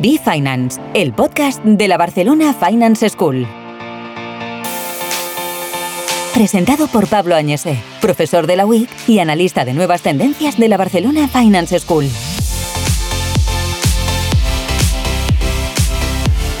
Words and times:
Be 0.00 0.18
Finance, 0.18 0.80
el 0.94 1.12
podcast 1.12 1.62
de 1.64 1.86
la 1.86 1.98
Barcelona 1.98 2.54
Finance 2.54 3.10
School. 3.10 3.46
Presentado 6.32 6.86
por 6.86 7.08
Pablo 7.08 7.34
Añese, 7.34 7.78
profesor 8.00 8.46
de 8.46 8.56
la 8.56 8.64
UIC 8.64 8.88
y 9.06 9.18
analista 9.18 9.66
de 9.66 9.74
nuevas 9.74 10.00
tendencias 10.00 10.56
de 10.56 10.68
la 10.68 10.78
Barcelona 10.78 11.28
Finance 11.28 11.78
School. 11.80 12.06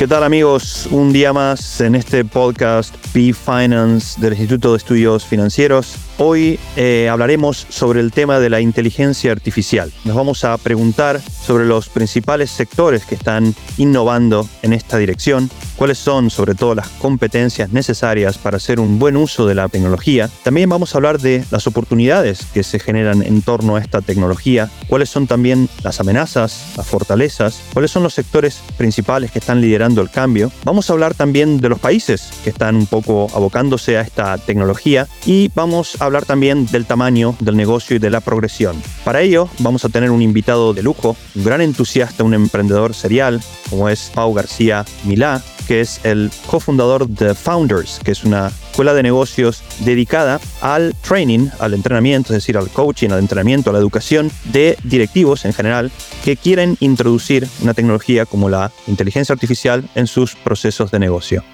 ¿Qué 0.02 0.08
tal 0.08 0.24
amigos? 0.24 0.88
Un 0.90 1.12
día 1.12 1.32
más 1.32 1.80
en 1.80 1.94
este 1.94 2.24
podcast 2.24 2.92
Be 3.14 3.32
Finance 3.32 4.20
del 4.20 4.32
Instituto 4.32 4.72
de 4.72 4.78
Estudios 4.78 5.24
Financieros. 5.24 5.94
Hoy 6.18 6.58
eh, 6.76 7.08
hablaremos 7.08 7.66
sobre 7.68 8.00
el 8.00 8.10
tema 8.10 8.40
de 8.40 8.50
la 8.50 8.60
inteligencia 8.60 9.30
artificial. 9.30 9.92
Nos 10.04 10.16
vamos 10.16 10.44
a 10.44 10.58
preguntar 10.58 11.20
sobre 11.44 11.66
los 11.66 11.88
principales 11.88 12.50
sectores 12.50 13.04
que 13.04 13.14
están 13.14 13.54
innovando 13.76 14.48
en 14.62 14.72
esta 14.72 14.98
dirección, 14.98 15.50
cuáles 15.76 15.98
son 15.98 16.30
sobre 16.30 16.54
todo 16.54 16.74
las 16.74 16.88
competencias 16.88 17.72
necesarias 17.72 18.38
para 18.38 18.58
hacer 18.58 18.80
un 18.80 18.98
buen 18.98 19.16
uso 19.16 19.46
de 19.46 19.54
la 19.54 19.68
tecnología. 19.68 20.30
También 20.42 20.68
vamos 20.68 20.94
a 20.94 20.98
hablar 20.98 21.18
de 21.18 21.44
las 21.50 21.66
oportunidades 21.66 22.46
que 22.54 22.62
se 22.62 22.78
generan 22.78 23.22
en 23.22 23.42
torno 23.42 23.76
a 23.76 23.80
esta 23.80 24.00
tecnología, 24.00 24.70
cuáles 24.88 25.10
son 25.10 25.26
también 25.26 25.68
las 25.82 26.00
amenazas, 26.00 26.74
las 26.76 26.86
fortalezas, 26.86 27.60
cuáles 27.72 27.90
son 27.90 28.02
los 28.02 28.14
sectores 28.14 28.60
principales 28.76 29.30
que 29.30 29.38
están 29.38 29.60
liderando 29.60 30.00
el 30.02 30.10
cambio. 30.10 30.52
Vamos 30.64 30.88
a 30.88 30.92
hablar 30.92 31.14
también 31.14 31.60
de 31.60 31.68
los 31.68 31.78
países 31.78 32.30
que 32.44 32.50
están 32.50 32.76
un 32.76 32.86
poco 32.86 33.28
abocándose 33.34 33.96
a 33.96 34.02
esta 34.02 34.38
tecnología 34.38 35.08
y 35.26 35.50
vamos 35.54 36.00
a 36.00 36.04
hablar 36.04 36.24
también 36.24 36.66
del 36.66 36.86
tamaño 36.86 37.34
del 37.40 37.56
negocio 37.56 37.96
y 37.96 37.98
de 37.98 38.10
la 38.10 38.20
progresión. 38.20 38.80
Para 39.04 39.20
ello 39.20 39.48
vamos 39.58 39.84
a 39.84 39.88
tener 39.88 40.10
un 40.10 40.22
invitado 40.22 40.74
de 40.74 40.82
lujo, 40.82 41.16
un 41.34 41.44
gran 41.44 41.60
entusiasta, 41.60 42.24
un 42.24 42.34
emprendedor 42.34 42.94
serial, 42.94 43.40
como 43.70 43.88
es 43.88 44.10
Pau 44.14 44.32
García 44.34 44.84
Milá, 45.04 45.42
que 45.66 45.80
es 45.80 46.00
el 46.04 46.30
cofundador 46.46 47.08
de 47.08 47.34
Founders, 47.34 48.00
que 48.04 48.12
es 48.12 48.24
una 48.24 48.48
escuela 48.48 48.94
de 48.94 49.02
negocios 49.02 49.62
dedicada 49.80 50.40
al 50.60 50.94
training, 51.06 51.48
al 51.58 51.74
entrenamiento, 51.74 52.32
es 52.32 52.42
decir, 52.42 52.56
al 52.56 52.68
coaching, 52.68 53.10
al 53.10 53.20
entrenamiento, 53.20 53.70
a 53.70 53.72
la 53.72 53.78
educación 53.78 54.30
de 54.44 54.76
directivos 54.84 55.44
en 55.44 55.52
general 55.52 55.90
que 56.24 56.36
quieren 56.36 56.76
introducir 56.80 57.46
una 57.62 57.74
tecnología 57.74 58.26
como 58.26 58.48
la 58.48 58.72
inteligencia 58.86 59.32
artificial 59.32 59.88
en 59.94 60.06
sus 60.06 60.34
procesos 60.34 60.90
de 60.90 60.98
negocio. 60.98 61.44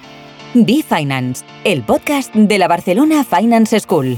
Be 0.53 0.83
Finance, 0.87 1.45
el 1.63 1.83
podcast 1.83 2.33
de 2.33 2.57
la 2.57 2.67
Barcelona 2.67 3.23
Finance 3.23 3.79
School. 3.79 4.17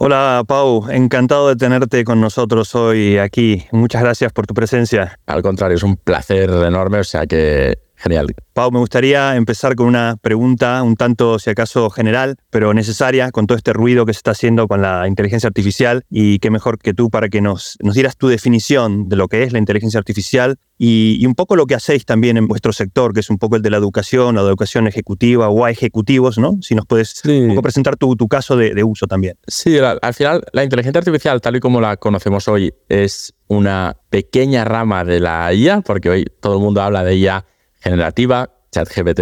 Hola 0.00 0.44
Pau, 0.46 0.88
encantado 0.90 1.48
de 1.48 1.56
tenerte 1.56 2.04
con 2.04 2.20
nosotros 2.20 2.72
hoy 2.76 3.18
aquí. 3.18 3.66
Muchas 3.72 4.00
gracias 4.00 4.32
por 4.32 4.46
tu 4.46 4.54
presencia. 4.54 5.18
Al 5.26 5.42
contrario, 5.42 5.76
es 5.76 5.82
un 5.82 5.96
placer 5.96 6.50
enorme, 6.50 7.00
o 7.00 7.04
sea 7.04 7.26
que 7.26 7.80
genial. 7.98 8.26
Pau, 8.52 8.70
me 8.70 8.78
gustaría 8.78 9.36
empezar 9.36 9.74
con 9.74 9.86
una 9.86 10.16
pregunta 10.20 10.82
un 10.82 10.96
tanto, 10.96 11.38
si 11.38 11.50
acaso, 11.50 11.90
general, 11.90 12.36
pero 12.50 12.74
necesaria 12.74 13.30
con 13.30 13.46
todo 13.46 13.56
este 13.56 13.72
ruido 13.72 14.06
que 14.06 14.12
se 14.12 14.18
está 14.18 14.30
haciendo 14.32 14.66
con 14.66 14.82
la 14.82 15.06
inteligencia 15.06 15.48
artificial 15.48 16.04
y 16.10 16.38
qué 16.38 16.50
mejor 16.50 16.78
que 16.78 16.94
tú 16.94 17.10
para 17.10 17.28
que 17.28 17.40
nos, 17.40 17.76
nos 17.82 17.94
dieras 17.94 18.16
tu 18.16 18.28
definición 18.28 19.08
de 19.08 19.16
lo 19.16 19.28
que 19.28 19.42
es 19.42 19.52
la 19.52 19.58
inteligencia 19.58 19.98
artificial 19.98 20.58
y, 20.78 21.26
un 21.26 21.34
poco 21.34 21.56
lo 21.56 21.66
que 21.66 21.74
hacéis 21.74 22.04
también 22.04 22.36
en 22.36 22.46
vuestro 22.46 22.72
sector, 22.72 23.12
que 23.12 23.20
es 23.20 23.30
un 23.30 23.38
poco 23.38 23.56
el 23.56 23.62
de 23.62 23.70
la 23.70 23.76
educación, 23.76 24.36
la 24.36 24.42
educación 24.42 24.86
ejecutiva 24.86 25.48
o 25.48 25.64
a 25.64 25.70
ejecutivos, 25.70 26.38
¿no? 26.38 26.58
Si 26.62 26.74
nos 26.74 26.86
puedes 26.86 27.22
un 27.24 27.48
poco 27.48 27.62
presentar 27.62 27.96
tu, 27.96 28.16
tu 28.16 28.28
caso 28.28 28.56
de, 28.56 28.74
de, 28.74 28.84
uso 28.84 29.06
también. 29.06 29.36
Sí, 29.46 29.76
al 29.78 30.14
final 30.14 30.42
la 30.52 30.64
inteligencia 30.64 30.98
artificial, 31.00 31.40
tal 31.40 31.56
y 31.56 31.60
como 31.60 31.80
la 31.80 31.96
conocemos 31.96 32.48
hoy, 32.48 32.72
es 32.88 33.34
una 33.48 33.96
pequeña 34.08 34.64
rama 34.64 35.04
de 35.04 35.20
la 35.20 35.52
IA, 35.52 35.80
porque 35.80 36.08
hoy 36.08 36.26
todo 36.40 36.54
el 36.56 36.62
mundo 36.62 36.80
habla 36.80 37.02
de 37.02 37.16
IA 37.16 37.44
generativa, 37.80 38.50
ChatGPT 38.72 39.20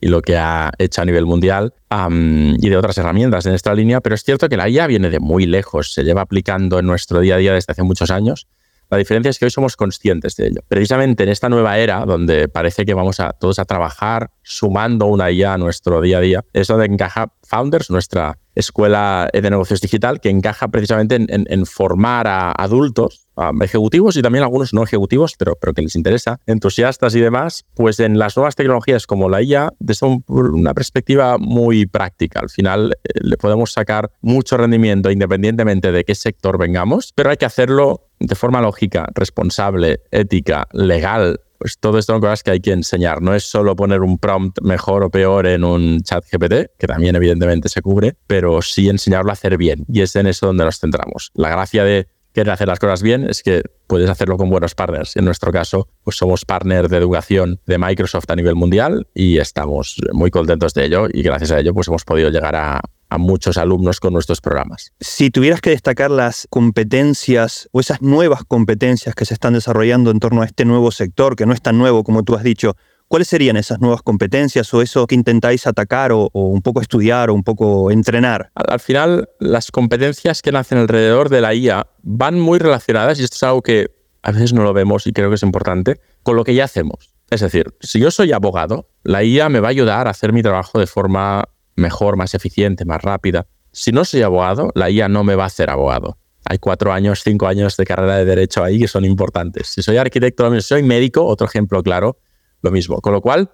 y 0.00 0.08
lo 0.08 0.20
que 0.20 0.36
ha 0.36 0.72
hecho 0.78 1.02
a 1.02 1.04
nivel 1.04 1.26
mundial 1.26 1.74
y 1.90 2.68
de 2.68 2.76
otras 2.76 2.98
herramientas 2.98 3.46
en 3.46 3.54
esta 3.54 3.74
línea, 3.74 4.00
pero 4.00 4.14
es 4.14 4.22
cierto 4.22 4.48
que 4.48 4.56
la 4.56 4.68
IA 4.68 4.86
viene 4.86 5.10
de 5.10 5.20
muy 5.20 5.46
lejos, 5.46 5.94
se 5.94 6.04
lleva 6.04 6.22
aplicando 6.22 6.78
en 6.78 6.86
nuestro 6.86 7.20
día 7.20 7.36
a 7.36 7.38
día 7.38 7.52
desde 7.54 7.72
hace 7.72 7.82
muchos 7.82 8.10
años. 8.10 8.46
La 8.88 8.98
diferencia 8.98 9.30
es 9.30 9.38
que 9.38 9.46
hoy 9.46 9.50
somos 9.50 9.76
conscientes 9.76 10.36
de 10.36 10.46
ello. 10.46 10.60
Precisamente 10.68 11.24
en 11.24 11.30
esta 11.30 11.48
nueva 11.48 11.76
era, 11.78 12.04
donde 12.04 12.48
parece 12.48 12.84
que 12.84 12.94
vamos 12.94 13.18
a 13.18 13.32
todos 13.32 13.58
a 13.58 13.64
trabajar 13.64 14.30
sumando 14.42 15.06
una 15.06 15.30
IA 15.32 15.54
a 15.54 15.58
nuestro 15.58 16.00
día 16.00 16.18
a 16.18 16.20
día, 16.20 16.44
es 16.52 16.68
donde 16.68 16.86
encaja 16.86 17.32
Founders, 17.42 17.90
nuestra 17.90 18.38
escuela 18.54 19.28
de 19.32 19.50
negocios 19.50 19.80
digital, 19.80 20.20
que 20.20 20.30
encaja 20.30 20.68
precisamente 20.68 21.16
en, 21.16 21.66
formar 21.66 22.28
a 22.28 22.52
adultos, 22.52 23.25
ejecutivos 23.60 24.16
y 24.16 24.22
también 24.22 24.44
algunos 24.44 24.72
no 24.72 24.82
ejecutivos, 24.82 25.34
pero, 25.38 25.56
pero 25.60 25.72
que 25.74 25.82
les 25.82 25.96
interesa, 25.96 26.40
entusiastas 26.46 27.14
y 27.14 27.20
demás, 27.20 27.64
pues 27.74 28.00
en 28.00 28.18
las 28.18 28.36
nuevas 28.36 28.56
tecnologías 28.56 29.06
como 29.06 29.28
la 29.28 29.42
IA, 29.42 29.72
desde 29.78 30.06
una 30.26 30.74
perspectiva 30.74 31.38
muy 31.38 31.86
práctica. 31.86 32.40
Al 32.40 32.50
final 32.50 32.96
eh, 33.04 33.20
le 33.20 33.36
podemos 33.36 33.72
sacar 33.72 34.10
mucho 34.20 34.56
rendimiento 34.56 35.10
independientemente 35.10 35.92
de 35.92 36.04
qué 36.04 36.14
sector 36.14 36.58
vengamos, 36.58 37.12
pero 37.14 37.30
hay 37.30 37.36
que 37.36 37.46
hacerlo 37.46 38.08
de 38.18 38.34
forma 38.34 38.60
lógica, 38.60 39.06
responsable, 39.14 40.00
ética, 40.10 40.66
legal, 40.72 41.40
pues 41.58 41.78
todo 41.78 41.98
esto 41.98 42.12
son 42.12 42.20
cosas 42.20 42.42
que 42.42 42.50
hay 42.50 42.60
que 42.60 42.72
enseñar. 42.72 43.22
No 43.22 43.34
es 43.34 43.44
solo 43.44 43.74
poner 43.76 44.02
un 44.02 44.18
prompt 44.18 44.60
mejor 44.62 45.02
o 45.04 45.10
peor 45.10 45.46
en 45.46 45.64
un 45.64 46.00
chat 46.02 46.24
GPT, 46.30 46.70
que 46.78 46.86
también 46.86 47.16
evidentemente 47.16 47.68
se 47.68 47.82
cubre, 47.82 48.16
pero 48.26 48.62
sí 48.62 48.88
enseñarlo 48.88 49.30
a 49.30 49.32
hacer 49.32 49.56
bien. 49.56 49.84
Y 49.88 50.02
es 50.02 50.14
en 50.16 50.26
eso 50.26 50.46
donde 50.46 50.64
nos 50.64 50.78
centramos. 50.78 51.30
La 51.34 51.48
gracia 51.48 51.84
de 51.84 52.08
querer 52.36 52.52
hacer 52.52 52.68
las 52.68 52.78
cosas 52.78 53.02
bien 53.02 53.26
es 53.30 53.42
que 53.42 53.62
puedes 53.86 54.10
hacerlo 54.10 54.36
con 54.36 54.50
buenos 54.50 54.74
partners. 54.74 55.16
En 55.16 55.24
nuestro 55.24 55.50
caso, 55.52 55.88
pues 56.04 56.16
somos 56.18 56.44
partner 56.44 56.86
de 56.90 56.98
educación 56.98 57.60
de 57.64 57.78
Microsoft 57.78 58.28
a 58.28 58.36
nivel 58.36 58.54
mundial 58.54 59.08
y 59.14 59.38
estamos 59.38 59.96
muy 60.12 60.30
contentos 60.30 60.74
de 60.74 60.84
ello 60.84 61.06
y 61.10 61.22
gracias 61.22 61.50
a 61.52 61.60
ello 61.60 61.72
pues 61.72 61.88
hemos 61.88 62.04
podido 62.04 62.28
llegar 62.28 62.54
a, 62.54 62.82
a 63.08 63.18
muchos 63.18 63.56
alumnos 63.56 64.00
con 64.00 64.12
nuestros 64.12 64.42
programas. 64.42 64.92
Si 65.00 65.30
tuvieras 65.30 65.62
que 65.62 65.70
destacar 65.70 66.10
las 66.10 66.46
competencias 66.50 67.70
o 67.72 67.80
esas 67.80 68.02
nuevas 68.02 68.44
competencias 68.46 69.14
que 69.14 69.24
se 69.24 69.32
están 69.32 69.54
desarrollando 69.54 70.10
en 70.10 70.20
torno 70.20 70.42
a 70.42 70.44
este 70.44 70.66
nuevo 70.66 70.90
sector, 70.90 71.36
que 71.36 71.46
no 71.46 71.54
es 71.54 71.62
tan 71.62 71.78
nuevo 71.78 72.04
como 72.04 72.22
tú 72.22 72.34
has 72.34 72.42
dicho, 72.42 72.76
¿cuáles 73.08 73.28
serían 73.28 73.56
esas 73.56 73.80
nuevas 73.80 74.02
competencias 74.02 74.72
o 74.74 74.82
eso 74.82 75.06
que 75.06 75.14
intentáis 75.14 75.66
atacar 75.66 76.12
o, 76.12 76.30
un 76.32 76.62
poco 76.62 76.80
estudiar 76.80 77.30
o 77.30 77.34
un 77.34 77.42
poco 77.42 77.90
entrenar? 77.90 78.50
Al, 78.54 78.80
final, 78.80 79.28
las 79.38 79.70
competencias 79.70 80.42
que 80.42 80.52
nacen 80.52 80.78
alrededor 80.78 81.28
de 81.28 81.40
la 81.40 81.54
IA 81.54 81.86
van 82.02 82.40
muy 82.40 82.58
relacionadas, 82.58 83.18
y 83.20 83.24
esto 83.24 83.36
es 83.36 83.42
algo 83.42 83.62
que 83.62 83.90
a 84.22 84.32
veces 84.32 84.52
no 84.52 84.62
lo 84.62 84.72
vemos 84.72 85.06
y 85.06 85.12
creo 85.12 85.28
que 85.28 85.36
es 85.36 85.42
importante, 85.42 86.00
con 86.22 86.36
lo 86.36 86.44
que 86.44 86.54
ya 86.54 86.64
hacemos. 86.64 87.14
Es 87.30 87.40
decir, 87.40 87.74
si 87.80 87.98
yo 87.98 88.10
soy 88.10 88.32
abogado, 88.32 88.88
la 89.02 89.24
IA 89.24 89.48
me 89.48 89.60
va 89.60 89.68
a 89.68 89.70
ayudar 89.70 90.06
a 90.06 90.10
hacer 90.10 90.32
mi 90.32 90.42
trabajo 90.42 90.78
de 90.78 90.86
forma 90.86 91.44
mejor, 91.76 92.16
más 92.16 92.34
eficiente, 92.34 92.84
más 92.84 93.02
rápida. 93.02 93.46
Si 93.72 93.92
no 93.92 94.04
soy 94.04 94.22
abogado, 94.22 94.70
la 94.74 94.90
IA 94.90 95.08
no 95.08 95.22
me 95.24 95.34
va 95.34 95.44
a 95.44 95.46
hacer 95.48 95.70
abogado. 95.70 96.18
Hay 96.48 96.58
cuatro 96.58 96.92
años, 96.92 97.22
cinco 97.24 97.48
años 97.48 97.76
de 97.76 97.84
carrera 97.84 98.16
de 98.16 98.24
derecho 98.24 98.62
ahí 98.62 98.78
que 98.78 98.88
son 98.88 99.04
importantes. 99.04 99.66
Si 99.68 99.82
soy 99.82 99.96
arquitecto. 99.96 100.52
Si 100.54 100.60
soy 100.60 100.82
médico, 100.84 101.24
otro 101.24 101.46
ejemplo 101.46 101.82
claro, 101.82 102.18
lo 102.62 102.70
mismo. 102.70 103.00
Con 103.00 103.12
lo 103.12 103.20
cual, 103.20 103.50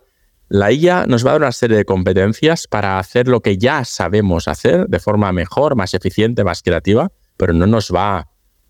la 0.48 0.70
IA 0.72 1.06
nos 1.06 1.24
va 1.24 1.30
a 1.30 1.32
dar 1.32 1.42
una 1.42 1.52
serie 1.52 1.76
de 1.76 1.84
competencias 1.84 2.66
para 2.66 2.98
hacer 2.98 3.28
lo 3.28 3.40
que 3.40 3.56
ya 3.58 3.84
sabemos 3.84 4.48
hacer 4.48 4.86
de 4.86 4.98
forma 4.98 5.32
mejor, 5.32 5.76
más 5.76 5.94
eficiente, 5.94 6.44
más 6.44 6.62
creativa, 6.62 7.10
pero 7.36 7.52
no 7.52 7.66
nos 7.66 7.90
va 7.90 8.28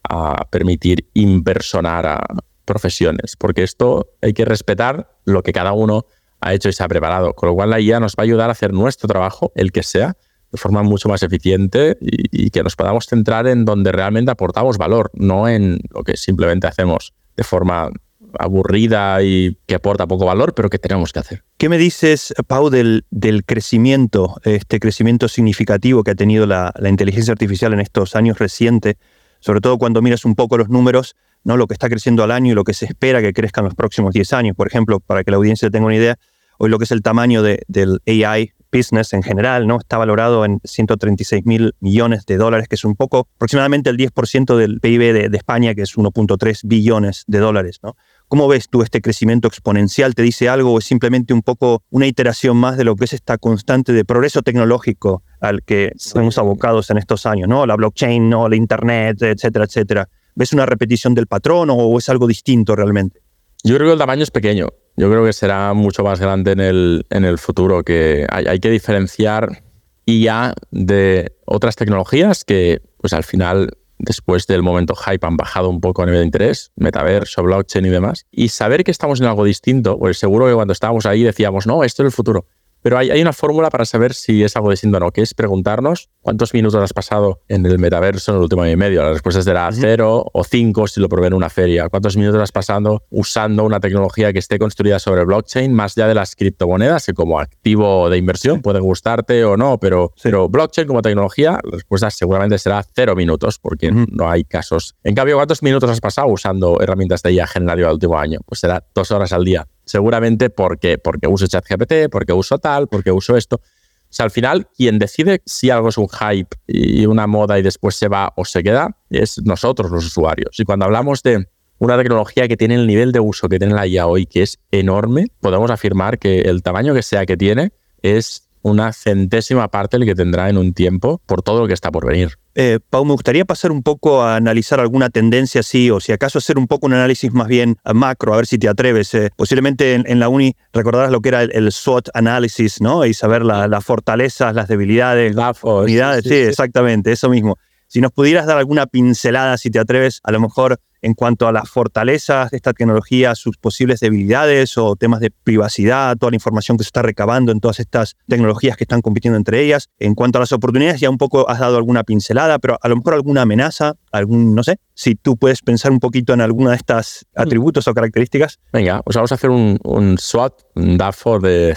a 0.08 0.44
permitir 0.50 1.08
impersonar 1.14 2.06
a 2.06 2.20
profesiones, 2.64 3.36
porque 3.36 3.62
esto 3.62 4.08
hay 4.20 4.32
que 4.32 4.44
respetar 4.44 5.18
lo 5.24 5.42
que 5.42 5.52
cada 5.52 5.72
uno 5.72 6.06
ha 6.40 6.54
hecho 6.54 6.68
y 6.68 6.72
se 6.72 6.82
ha 6.82 6.88
preparado. 6.88 7.34
Con 7.34 7.48
lo 7.48 7.54
cual 7.54 7.70
la 7.70 7.80
IA 7.80 8.00
nos 8.00 8.12
va 8.12 8.22
a 8.22 8.22
ayudar 8.22 8.48
a 8.48 8.52
hacer 8.52 8.72
nuestro 8.72 9.08
trabajo, 9.08 9.52
el 9.54 9.72
que 9.72 9.82
sea, 9.82 10.16
de 10.50 10.58
forma 10.58 10.82
mucho 10.82 11.08
más 11.08 11.22
eficiente 11.22 11.96
y, 12.00 12.50
que 12.50 12.62
nos 12.62 12.76
podamos 12.76 13.06
centrar 13.06 13.46
en 13.46 13.64
donde 13.64 13.90
realmente 13.90 14.30
aportamos 14.30 14.76
valor, 14.76 15.10
no 15.14 15.48
en 15.48 15.80
lo 15.90 16.02
que 16.02 16.16
simplemente 16.16 16.66
hacemos 16.66 17.14
de 17.36 17.44
forma 17.44 17.90
aburrida 18.38 19.22
y 19.22 19.58
que 19.66 19.74
aporta 19.74 20.06
poco 20.06 20.26
valor, 20.26 20.54
pero 20.54 20.70
que 20.70 20.78
tenemos 20.78 21.12
que 21.12 21.20
hacer. 21.20 21.44
¿Qué 21.56 21.68
me 21.68 21.78
dices, 21.78 22.34
Pau, 22.46 22.70
del, 22.70 23.04
del 23.10 23.44
crecimiento, 23.44 24.40
este 24.44 24.80
crecimiento 24.80 25.28
significativo 25.28 26.04
que 26.04 26.12
ha 26.12 26.14
tenido 26.14 26.46
la, 26.46 26.72
la 26.78 26.88
inteligencia 26.88 27.32
artificial 27.32 27.72
en 27.72 27.80
estos 27.80 28.16
años 28.16 28.38
recientes? 28.38 28.96
Sobre 29.40 29.60
todo 29.60 29.78
cuando 29.78 30.02
miras 30.02 30.24
un 30.24 30.34
poco 30.34 30.56
los 30.56 30.68
números, 30.68 31.16
¿no? 31.44 31.56
lo 31.56 31.66
que 31.66 31.74
está 31.74 31.88
creciendo 31.88 32.22
al 32.22 32.30
año 32.30 32.52
y 32.52 32.54
lo 32.54 32.64
que 32.64 32.74
se 32.74 32.86
espera 32.86 33.20
que 33.20 33.32
crezca 33.32 33.60
en 33.60 33.66
los 33.66 33.74
próximos 33.74 34.12
10 34.12 34.32
años. 34.32 34.56
Por 34.56 34.66
ejemplo, 34.66 35.00
para 35.00 35.24
que 35.24 35.30
la 35.30 35.36
audiencia 35.36 35.70
tenga 35.70 35.86
una 35.86 35.96
idea, 35.96 36.16
hoy 36.58 36.70
lo 36.70 36.78
que 36.78 36.84
es 36.84 36.92
el 36.92 37.02
tamaño 37.02 37.42
de, 37.42 37.62
del 37.68 38.00
AI 38.06 38.52
business 38.72 39.12
en 39.12 39.22
general, 39.22 39.66
¿no? 39.66 39.78
Está 39.78 39.98
valorado 39.98 40.44
en 40.44 40.60
136 40.64 41.44
mil 41.44 41.74
millones 41.80 42.24
de 42.24 42.38
dólares, 42.38 42.68
que 42.68 42.76
es 42.76 42.84
un 42.84 42.96
poco, 42.96 43.28
aproximadamente 43.36 43.90
el 43.90 43.98
10% 43.98 44.56
del 44.56 44.80
PIB 44.80 45.12
de, 45.12 45.28
de, 45.28 45.36
España, 45.36 45.74
que 45.74 45.82
es 45.82 45.96
1.3 45.96 46.60
billones 46.64 47.24
de 47.26 47.38
dólares, 47.38 47.80
¿no? 47.82 47.96
¿Cómo 48.32 48.48
ves 48.48 48.70
tú 48.70 48.80
este 48.80 49.02
crecimiento 49.02 49.46
exponencial? 49.46 50.14
¿Te 50.14 50.22
dice 50.22 50.48
algo 50.48 50.72
o 50.72 50.78
es 50.78 50.86
simplemente 50.86 51.34
un 51.34 51.42
poco 51.42 51.82
una 51.90 52.06
iteración 52.06 52.56
más 52.56 52.78
de 52.78 52.84
lo 52.84 52.96
que 52.96 53.04
es 53.04 53.12
esta 53.12 53.36
constante 53.36 53.92
de 53.92 54.06
progreso 54.06 54.40
tecnológico 54.40 55.22
al 55.38 55.62
que 55.62 55.92
estamos 55.94 56.38
abocados 56.38 56.88
en 56.88 56.96
estos 56.96 57.26
años, 57.26 57.46
¿no? 57.46 57.66
La 57.66 57.76
blockchain, 57.76 58.30
¿no? 58.30 58.48
La 58.48 58.56
internet, 58.56 59.20
etcétera, 59.20 59.66
etcétera. 59.66 60.08
ves 60.34 60.54
una 60.54 60.64
repetición 60.64 61.12
del 61.14 61.26
patrón 61.26 61.68
o, 61.70 61.98
es 61.98 62.08
algo 62.08 62.26
distinto 62.26 62.74
realmente? 62.74 63.20
Yo 63.64 63.74
creo 63.74 63.88
que 63.88 63.92
el 63.92 63.98
tamaño 63.98 64.22
es 64.22 64.30
pequeño. 64.30 64.68
Yo 64.96 65.10
creo 65.10 65.26
que 65.26 65.34
será 65.34 65.74
mucho 65.74 66.02
más 66.02 66.18
grande 66.18 66.52
en 66.52 66.60
el, 66.60 67.06
en 67.10 67.26
el 67.26 67.36
futuro, 67.36 67.82
que 67.82 68.26
hay, 68.30 68.46
hay 68.46 68.60
que 68.60 68.70
diferenciar 68.70 69.62
IA 70.06 70.54
de 70.70 71.36
otras 71.44 71.76
tecnologías 71.76 72.44
que 72.44 72.80
pues 72.96 73.12
al 73.12 73.24
final 73.24 73.76
después 74.02 74.46
del 74.46 74.62
momento 74.62 74.94
hype 74.94 75.26
han 75.26 75.36
bajado 75.36 75.70
un 75.70 75.80
poco 75.80 76.02
a 76.02 76.06
nivel 76.06 76.20
de 76.20 76.26
interés, 76.26 76.72
metaverso, 76.76 77.42
blockchain 77.42 77.86
y 77.86 77.88
demás. 77.88 78.26
Y 78.30 78.48
saber 78.48 78.84
que 78.84 78.90
estamos 78.90 79.20
en 79.20 79.26
algo 79.26 79.44
distinto, 79.44 79.98
pues 79.98 80.18
seguro 80.18 80.46
que 80.46 80.54
cuando 80.54 80.72
estábamos 80.72 81.06
ahí 81.06 81.22
decíamos, 81.22 81.66
no, 81.66 81.84
esto 81.84 82.02
es 82.02 82.06
el 82.06 82.12
futuro. 82.12 82.46
Pero 82.82 82.98
hay, 82.98 83.10
hay, 83.10 83.22
una 83.22 83.32
fórmula 83.32 83.70
para 83.70 83.84
saber 83.84 84.12
si 84.14 84.42
es 84.42 84.56
algo 84.56 84.70
distinto 84.70 84.96
o 84.96 85.00
no, 85.00 85.10
que 85.10 85.22
es 85.22 85.34
preguntarnos 85.34 86.10
cuántos 86.20 86.52
minutos 86.52 86.82
has 86.82 86.92
pasado 86.92 87.40
en 87.48 87.64
el 87.64 87.78
metaverso 87.78 88.32
en 88.32 88.36
el 88.38 88.42
último 88.42 88.62
año 88.62 88.72
y 88.72 88.76
medio. 88.76 89.02
La 89.02 89.12
respuesta 89.12 89.42
será 89.42 89.68
cero 89.72 90.24
o 90.32 90.44
cinco 90.44 90.86
si 90.86 91.00
lo 91.00 91.08
probé 91.08 91.28
en 91.28 91.34
una 91.34 91.48
feria. 91.48 91.88
¿Cuántos 91.88 92.16
minutos 92.16 92.40
has 92.40 92.52
pasado 92.52 93.04
usando 93.10 93.64
una 93.64 93.80
tecnología 93.80 94.32
que 94.32 94.38
esté 94.38 94.58
construida 94.58 94.98
sobre 94.98 95.24
blockchain, 95.24 95.72
más 95.72 95.96
allá 95.96 96.08
de 96.08 96.14
las 96.14 96.34
criptomonedas, 96.34 97.06
que 97.06 97.14
como 97.14 97.38
activo 97.40 98.10
de 98.10 98.18
inversión 98.18 98.60
puede 98.62 98.80
gustarte 98.80 99.44
o 99.44 99.56
no, 99.56 99.78
pero, 99.78 100.12
pero 100.22 100.48
blockchain 100.48 100.86
como 100.86 101.02
tecnología, 101.02 101.60
la 101.62 101.70
respuesta 101.72 102.10
seguramente 102.10 102.58
será 102.58 102.84
cero 102.94 103.14
minutos, 103.14 103.58
porque 103.58 103.90
no 103.92 104.28
hay 104.28 104.44
casos. 104.44 104.96
En 105.04 105.14
cambio, 105.14 105.36
¿cuántos 105.36 105.62
minutos 105.62 105.90
has 105.90 106.00
pasado 106.00 106.28
usando 106.28 106.80
herramientas 106.80 107.22
de 107.22 107.32
IA 107.32 107.46
generativa 107.46 107.88
del 107.88 107.94
último 107.94 108.18
año? 108.18 108.40
Pues 108.44 108.60
será 108.60 108.84
dos 108.94 109.10
horas 109.10 109.32
al 109.32 109.44
día 109.44 109.66
seguramente 109.92 110.48
porque, 110.48 110.96
porque 110.96 111.28
uso 111.28 111.46
ChatGPT, 111.46 112.10
porque 112.10 112.32
uso 112.32 112.58
tal, 112.58 112.88
porque 112.88 113.12
uso 113.12 113.36
esto. 113.36 113.56
O 113.56 114.14
sea, 114.14 114.24
al 114.24 114.30
final, 114.30 114.66
quien 114.74 114.98
decide 114.98 115.42
si 115.44 115.68
algo 115.68 115.90
es 115.90 115.98
un 115.98 116.08
hype 116.08 116.56
y 116.66 117.04
una 117.04 117.26
moda 117.26 117.58
y 117.58 117.62
después 117.62 117.96
se 117.96 118.08
va 118.08 118.32
o 118.36 118.46
se 118.46 118.62
queda, 118.62 118.96
es 119.10 119.42
nosotros 119.44 119.90
los 119.90 120.06
usuarios. 120.06 120.58
Y 120.58 120.64
cuando 120.64 120.86
hablamos 120.86 121.22
de 121.22 121.46
una 121.78 121.98
tecnología 121.98 122.48
que 122.48 122.56
tiene 122.56 122.76
el 122.76 122.86
nivel 122.86 123.12
de 123.12 123.20
uso 123.20 123.50
que 123.50 123.58
tiene 123.58 123.74
la 123.74 123.86
IA 123.86 124.06
hoy, 124.06 124.24
que 124.24 124.42
es 124.42 124.58
enorme, 124.70 125.26
podemos 125.40 125.70
afirmar 125.70 126.18
que 126.18 126.40
el 126.40 126.62
tamaño 126.62 126.94
que 126.94 127.02
sea 127.02 127.26
que 127.26 127.36
tiene 127.36 127.72
es 128.00 128.41
una 128.62 128.92
centésima 128.92 129.68
parte 129.68 129.96
el 129.96 130.04
que 130.04 130.14
tendrá 130.14 130.48
en 130.48 130.56
un 130.56 130.72
tiempo 130.72 131.20
por 131.26 131.42
todo 131.42 131.60
lo 131.60 131.66
que 131.66 131.74
está 131.74 131.90
por 131.90 132.06
venir. 132.06 132.38
Eh, 132.54 132.80
Pau, 132.90 133.04
me 133.04 133.12
gustaría 133.12 133.44
pasar 133.44 133.72
un 133.72 133.82
poco 133.82 134.22
a 134.22 134.36
analizar 134.36 134.78
alguna 134.78 135.08
tendencia 135.10 135.60
así, 135.60 135.90
o 135.90 136.00
si 136.00 136.12
acaso 136.12 136.38
hacer 136.38 136.58
un 136.58 136.66
poco 136.66 136.86
un 136.86 136.92
análisis 136.92 137.32
más 137.32 137.48
bien 137.48 137.76
macro, 137.94 138.34
a 138.34 138.36
ver 138.36 138.46
si 138.46 138.58
te 138.58 138.68
atreves. 138.68 139.14
Eh, 139.14 139.30
posiblemente 139.36 139.94
en, 139.94 140.20
la 140.20 140.28
uni 140.28 140.54
recordarás 140.72 141.10
lo 141.10 141.20
que 141.20 141.30
era 141.30 141.42
el, 141.42 141.72
SWOT 141.72 142.10
análisis, 142.14 142.80
¿no? 142.80 143.06
Y 143.06 143.14
saber 143.14 143.44
las 143.44 143.84
fortalezas, 143.84 144.54
las 144.54 144.68
debilidades, 144.68 145.34
las 145.34 145.62
unidades. 145.62 146.24
sí, 146.24 146.34
exactamente, 146.34 147.12
eso 147.12 147.28
mismo. 147.30 147.56
Si 147.86 148.00
nos 148.00 148.12
pudieras 148.12 148.46
dar 148.46 148.58
alguna 148.58 148.86
pincelada, 148.86 149.56
si 149.58 149.70
te 149.70 149.78
atreves, 149.78 150.20
a 150.22 150.32
lo 150.32 150.40
mejor 150.40 150.78
en 151.02 151.14
cuanto 151.14 151.48
a 151.48 151.52
las 151.52 151.68
fortalezas 151.68 152.50
de 152.50 152.56
esta 152.56 152.72
tecnología, 152.72 153.34
sus 153.34 153.58
posibles 153.58 154.00
debilidades 154.00 154.78
o 154.78 154.96
temas 154.96 155.20
de 155.20 155.30
privacidad, 155.30 156.16
toda 156.16 156.30
la 156.30 156.36
información 156.36 156.78
que 156.78 156.84
se 156.84 156.88
está 156.88 157.02
recabando 157.02 157.52
en 157.52 157.60
todas 157.60 157.80
estas 157.80 158.16
tecnologías 158.28 158.76
que 158.76 158.84
están 158.84 159.02
compitiendo 159.02 159.36
entre 159.36 159.60
ellas. 159.60 159.90
En 159.98 160.14
cuanto 160.14 160.38
a 160.38 160.40
las 160.40 160.52
oportunidades, 160.52 161.00
ya 161.00 161.10
un 161.10 161.18
poco 161.18 161.48
has 161.50 161.58
dado 161.58 161.76
alguna 161.76 162.04
pincelada, 162.04 162.58
pero 162.58 162.78
a 162.80 162.88
lo 162.88 162.96
mejor 162.96 163.14
alguna 163.14 163.42
amenaza, 163.42 163.94
algún, 164.12 164.54
no 164.54 164.62
sé, 164.62 164.78
si 164.94 165.14
tú 165.16 165.36
puedes 165.36 165.62
pensar 165.62 165.90
un 165.90 165.98
poquito 165.98 166.32
en 166.32 166.40
alguna 166.40 166.70
de 166.70 166.76
estas 166.76 167.26
mm. 167.34 167.40
atributos 167.40 167.88
o 167.88 167.94
características. 167.94 168.60
Venga, 168.72 169.02
pues 169.02 169.16
vamos 169.16 169.32
a 169.32 169.34
hacer 169.34 169.50
un, 169.50 169.78
SWOT, 170.18 170.62
un 170.76 170.96
DAFO 170.98 171.40
de, 171.40 171.76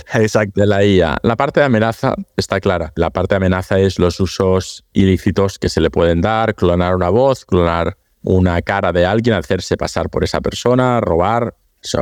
de 0.53 0.65
la 0.65 0.85
IA. 0.85 1.17
La 1.23 1.35
parte 1.35 1.59
de 1.61 1.65
amenaza 1.65 2.13
está 2.37 2.59
clara. 2.59 2.93
La 2.95 3.09
parte 3.09 3.33
de 3.33 3.37
amenaza 3.37 3.79
es 3.79 3.97
los 3.97 4.19
usos 4.19 4.85
ilícitos 4.93 5.57
que 5.57 5.69
se 5.69 5.81
le 5.81 5.89
pueden 5.89 6.21
dar, 6.21 6.53
clonar 6.53 6.95
una 6.95 7.09
voz, 7.09 7.45
clonar 7.45 7.97
una 8.25 8.61
cara 8.61 8.91
de 8.91 9.05
alguien, 9.05 9.35
hacerse 9.35 9.77
pasar 9.77 10.09
por 10.09 10.23
esa 10.23 10.41
persona, 10.41 10.99
robar, 10.99 11.55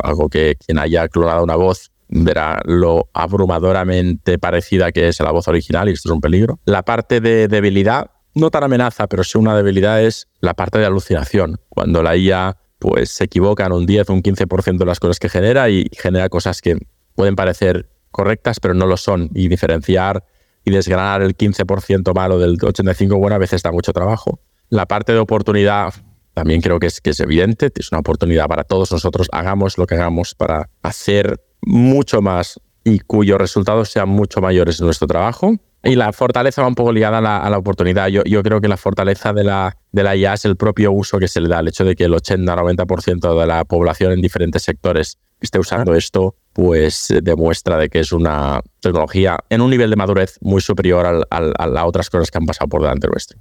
algo 0.04 0.30
que 0.30 0.56
quien 0.66 0.80
haya 0.80 1.08
clonado 1.10 1.44
una 1.44 1.56
voz 1.56 1.92
verá 2.08 2.62
lo 2.66 3.10
abrumadoramente 3.14 4.38
parecida 4.38 4.92
que 4.92 5.08
es 5.08 5.20
a 5.20 5.24
la 5.24 5.32
voz 5.32 5.48
original 5.48 5.90
y 5.90 5.94
esto 5.94 6.10
es 6.10 6.14
un 6.14 6.22
peligro. 6.22 6.60
La 6.66 6.84
parte 6.84 7.22
de 7.22 7.48
debilidad, 7.48 8.12
no 8.36 8.50
tan 8.52 8.64
amenaza, 8.64 9.08
pero 9.08 9.24
sí 9.24 9.38
una 9.38 9.56
debilidad 9.56 10.02
es 10.02 10.28
la 10.40 10.54
parte 10.54 10.80
de 10.80 10.86
alucinación. 10.86 11.60
Cuando 11.70 12.04
la 12.04 12.16
IA 12.16 12.58
pues 12.80 13.12
se 13.12 13.26
equivoca 13.26 13.66
en 13.66 13.72
un 13.72 13.86
10 13.86 14.10
o 14.10 14.14
un 14.14 14.22
15% 14.22 14.78
de 14.78 14.86
las 14.86 15.00
cosas 15.00 15.18
que 15.18 15.30
genera 15.30 15.70
y 15.70 15.90
genera 15.94 16.30
cosas 16.30 16.62
que 16.62 16.78
pueden 17.16 17.36
parecer 17.36 17.90
correctas 18.12 18.60
pero 18.60 18.74
no 18.74 18.86
lo 18.86 18.98
son 18.98 19.30
y 19.34 19.48
diferenciar 19.48 20.26
y 20.66 20.72
desgranar 20.72 21.22
el 21.22 21.36
15% 21.36 22.14
malo 22.14 22.40
del 22.40 22.58
85 22.62 23.18
bueno 23.18 23.36
a 23.36 23.40
veces 23.40 23.64
da 23.64 23.72
mucho 23.72 23.94
trabajo. 23.94 24.40
La 24.70 24.86
parte 24.86 25.14
de 25.14 25.20
oportunidad 25.20 25.94
también 26.34 26.62
creo 26.62 26.80
que 26.80 26.88
es, 26.88 27.02
que 27.02 27.12
es 27.12 27.20
evidente, 27.20 27.72
es 27.76 27.92
una 27.92 28.00
oportunidad 28.00 28.48
para 28.48 28.64
todos 28.64 28.92
nosotros, 28.92 29.28
hagamos 29.32 29.78
lo 29.78 29.86
que 29.86 29.96
hagamos 29.96 30.36
para 30.36 30.70
hacer 30.82 31.40
mucho 31.62 32.22
más 32.22 32.60
y 32.84 33.00
cuyos 33.00 33.38
resultados 33.38 33.90
sean 33.90 34.10
mucho 34.10 34.42
mayores 34.42 34.80
en 34.80 34.86
nuestro 34.86 35.08
trabajo. 35.08 35.56
Y 35.86 35.96
la 35.96 36.14
fortaleza 36.14 36.62
va 36.62 36.70
un 36.70 36.76
poco 36.76 36.94
ligada 36.94 37.18
a 37.18 37.50
la, 37.50 37.58
oportunidad. 37.58 38.08
Yo, 38.08 38.24
yo, 38.24 38.42
creo 38.42 38.62
que 38.62 38.70
la 38.70 38.78
fortaleza 38.78 39.34
de 39.34 39.44
la, 39.44 39.78
de 39.92 40.04
la 40.04 40.16
IA 40.16 40.34
es 40.34 40.46
el 40.46 40.56
propio 40.56 40.94
uso 40.94 41.20
que 41.20 41.28
se 41.28 41.42
le 41.42 41.50
da, 41.50 41.60
el 41.60 41.68
hecho 41.68 41.84
de 41.84 41.96
que 41.96 42.06
el 42.06 42.14
80-90% 42.14 43.40
de 43.40 43.48
la 43.48 43.66
población 43.66 44.14
en 44.14 44.22
diferentes 44.22 44.64
sectores 44.64 45.18
esté 45.42 45.60
usando 45.60 45.94
esto, 45.94 46.36
pues 46.54 47.10
eh, 47.10 47.20
demuestra 47.22 47.78
de 47.78 47.90
que 47.90 48.00
es 48.00 48.12
una 48.12 48.62
tecnología 48.80 49.40
en 49.50 49.62
un 49.62 49.72
nivel 49.72 49.90
de 49.90 49.96
madurez 49.96 50.38
muy 50.42 50.62
superior 50.62 51.26
a 51.30 51.68
las 51.68 51.84
otras 51.84 52.10
cosas 52.10 52.30
que 52.30 52.38
han 52.38 52.46
pasado 52.46 52.70
por 52.70 52.82
delante 52.82 53.08
nuestro. 53.08 53.40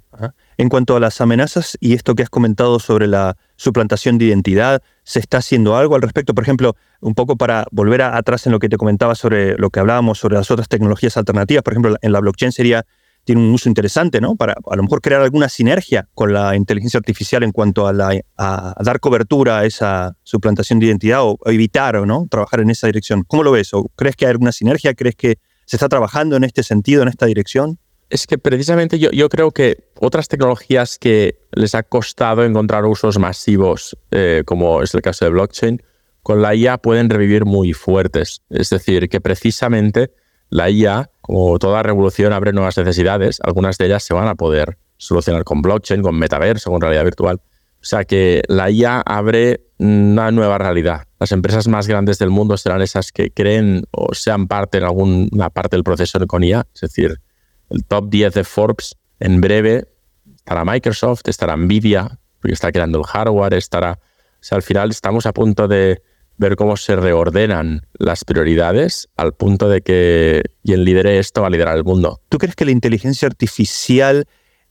En 0.57 0.69
cuanto 0.69 0.95
a 0.95 0.99
las 0.99 1.21
amenazas 1.21 1.77
y 1.79 1.93
esto 1.93 2.15
que 2.15 2.23
has 2.23 2.29
comentado 2.29 2.79
sobre 2.79 3.07
la 3.07 3.37
suplantación 3.55 4.17
de 4.17 4.25
identidad, 4.25 4.81
¿se 5.03 5.19
está 5.19 5.37
haciendo 5.37 5.77
algo 5.77 5.95
al 5.95 6.01
respecto? 6.01 6.33
Por 6.33 6.43
ejemplo, 6.43 6.75
un 7.01 7.13
poco 7.13 7.37
para 7.37 7.67
volver 7.71 8.01
atrás 8.01 8.45
en 8.47 8.51
lo 8.51 8.59
que 8.59 8.69
te 8.69 8.77
comentaba 8.77 9.15
sobre 9.15 9.57
lo 9.57 9.69
que 9.69 9.79
hablábamos 9.79 10.17
sobre 10.19 10.35
las 10.35 10.49
otras 10.49 10.67
tecnologías 10.67 11.15
alternativas, 11.17 11.63
por 11.63 11.73
ejemplo, 11.73 11.95
en 12.01 12.11
la 12.11 12.19
blockchain 12.19 12.51
sería 12.51 12.85
tiene 13.23 13.41
un 13.41 13.53
uso 13.53 13.69
interesante, 13.69 14.19
¿no? 14.19 14.35
Para 14.35 14.53
a 14.53 14.75
lo 14.75 14.83
mejor 14.83 15.01
crear 15.01 15.21
alguna 15.21 15.49
sinergia 15.49 16.07
con 16.13 16.33
la 16.33 16.55
inteligencia 16.55 16.97
artificial 16.97 17.43
en 17.43 17.51
cuanto 17.51 17.87
a, 17.87 17.93
la, 17.93 18.19
a 18.37 18.75
dar 18.83 18.99
cobertura 18.99 19.59
a 19.59 19.65
esa 19.65 20.15
suplantación 20.23 20.79
de 20.79 20.87
identidad 20.87 21.23
o, 21.23 21.37
evitar 21.45 21.95
no 22.05 22.27
trabajar 22.29 22.59
en 22.61 22.69
esa 22.69 22.87
dirección. 22.87 23.23
¿Cómo 23.27 23.43
lo 23.43 23.51
ves? 23.51 23.73
¿O 23.73 23.89
crees 23.95 24.15
que 24.15 24.25
hay 24.25 24.31
alguna 24.31 24.51
sinergia? 24.51 24.93
¿Crees 24.93 25.15
que 25.15 25.37
se 25.65 25.75
está 25.75 25.87
trabajando 25.89 26.35
en 26.35 26.43
este 26.43 26.63
sentido, 26.63 27.01
en 27.01 27.07
esta 27.07 27.25
dirección? 27.25 27.79
Es 28.09 28.27
que 28.27 28.37
precisamente 28.37 28.99
yo, 28.99 29.09
yo 29.11 29.29
creo 29.29 29.51
que 29.51 29.77
otras 29.99 30.27
tecnologías 30.27 30.99
que 30.99 31.39
les 31.51 31.73
ha 31.75 31.83
costado 31.83 32.43
encontrar 32.43 32.85
usos 32.85 33.17
masivos, 33.17 33.97
eh, 34.11 34.43
como 34.45 34.81
es 34.81 34.93
el 34.93 35.01
caso 35.01 35.25
de 35.25 35.31
blockchain, 35.31 35.81
con 36.21 36.41
la 36.41 36.55
IA 36.55 36.77
pueden 36.77 37.09
revivir 37.09 37.45
muy 37.45 37.73
fuertes. 37.73 38.41
Es 38.49 38.69
decir, 38.69 39.09
que 39.09 39.19
precisamente 39.19 40.11
la 40.49 40.69
IA, 40.69 41.09
como 41.23 41.57
toda 41.57 41.81
revolución, 41.83 42.33
abre 42.33 42.51
nuevas 42.51 42.77
necesidades. 42.77 43.39
Algunas 43.43 43.77
de 43.77 43.85
ellas 43.85 44.03
se 44.03 44.13
van 44.13 44.27
a 44.27 44.35
poder 44.35 44.77
solucionar 44.97 45.45
con 45.45 45.61
blockchain, 45.61 46.01
con 46.01 46.19
metaverso, 46.19 46.69
con 46.69 46.81
realidad 46.81 47.05
virtual. 47.05 47.41
O 47.81 47.85
sea 47.85 48.03
que 48.03 48.43
la 48.49 48.69
IA 48.69 48.99
abre 48.99 49.61
una 49.77 50.31
nueva 50.31 50.57
realidad. 50.57 51.07
Las 51.21 51.31
empresas 51.31 51.69
más 51.69 51.87
grandes 51.87 52.19
del 52.19 52.29
mundo 52.29 52.57
serán 52.57 52.81
esas 52.81 53.13
que 53.13 53.31
creen 53.31 53.85
o 53.91 54.13
sean 54.13 54.49
parte 54.49 54.79
en 54.79 54.83
alguna 54.83 55.49
parte 55.49 55.77
del 55.77 55.85
proceso 55.85 56.19
con 56.27 56.43
IA. 56.43 56.67
Es 56.75 56.81
decir, 56.81 57.21
el 57.69 57.85
top 57.85 58.09
10 58.09 58.33
de 58.33 58.43
Forbes 58.43 58.97
en 59.21 59.39
breve 59.39 59.87
estará 60.35 60.65
Microsoft, 60.65 61.21
estará 61.27 61.55
Nvidia, 61.55 62.19
porque 62.41 62.53
está 62.53 62.69
creando 62.73 62.99
el 62.99 63.05
hardware, 63.05 63.53
estará... 63.53 63.93
O 63.93 64.45
sea, 64.45 64.57
al 64.57 64.61
final 64.61 64.89
estamos 64.89 65.25
a 65.25 65.31
punto 65.31 65.69
de 65.69 66.01
ver 66.37 66.55
cómo 66.55 66.77
se 66.77 66.95
reordenan 66.95 67.85
las 67.93 68.25
prioridades 68.25 69.07
al 69.15 69.33
punto 69.33 69.69
de 69.69 69.81
que 69.81 70.43
quien 70.63 70.83
lidere 70.83 71.19
esto 71.19 71.41
va 71.41 71.47
a 71.47 71.49
liderar 71.49 71.77
el 71.77 71.83
mundo. 71.83 72.21
¿Tú 72.29 72.37
crees 72.37 72.55
que 72.55 72.65
la 72.65 72.71
inteligencia 72.71 73.27
artificial 73.27 74.25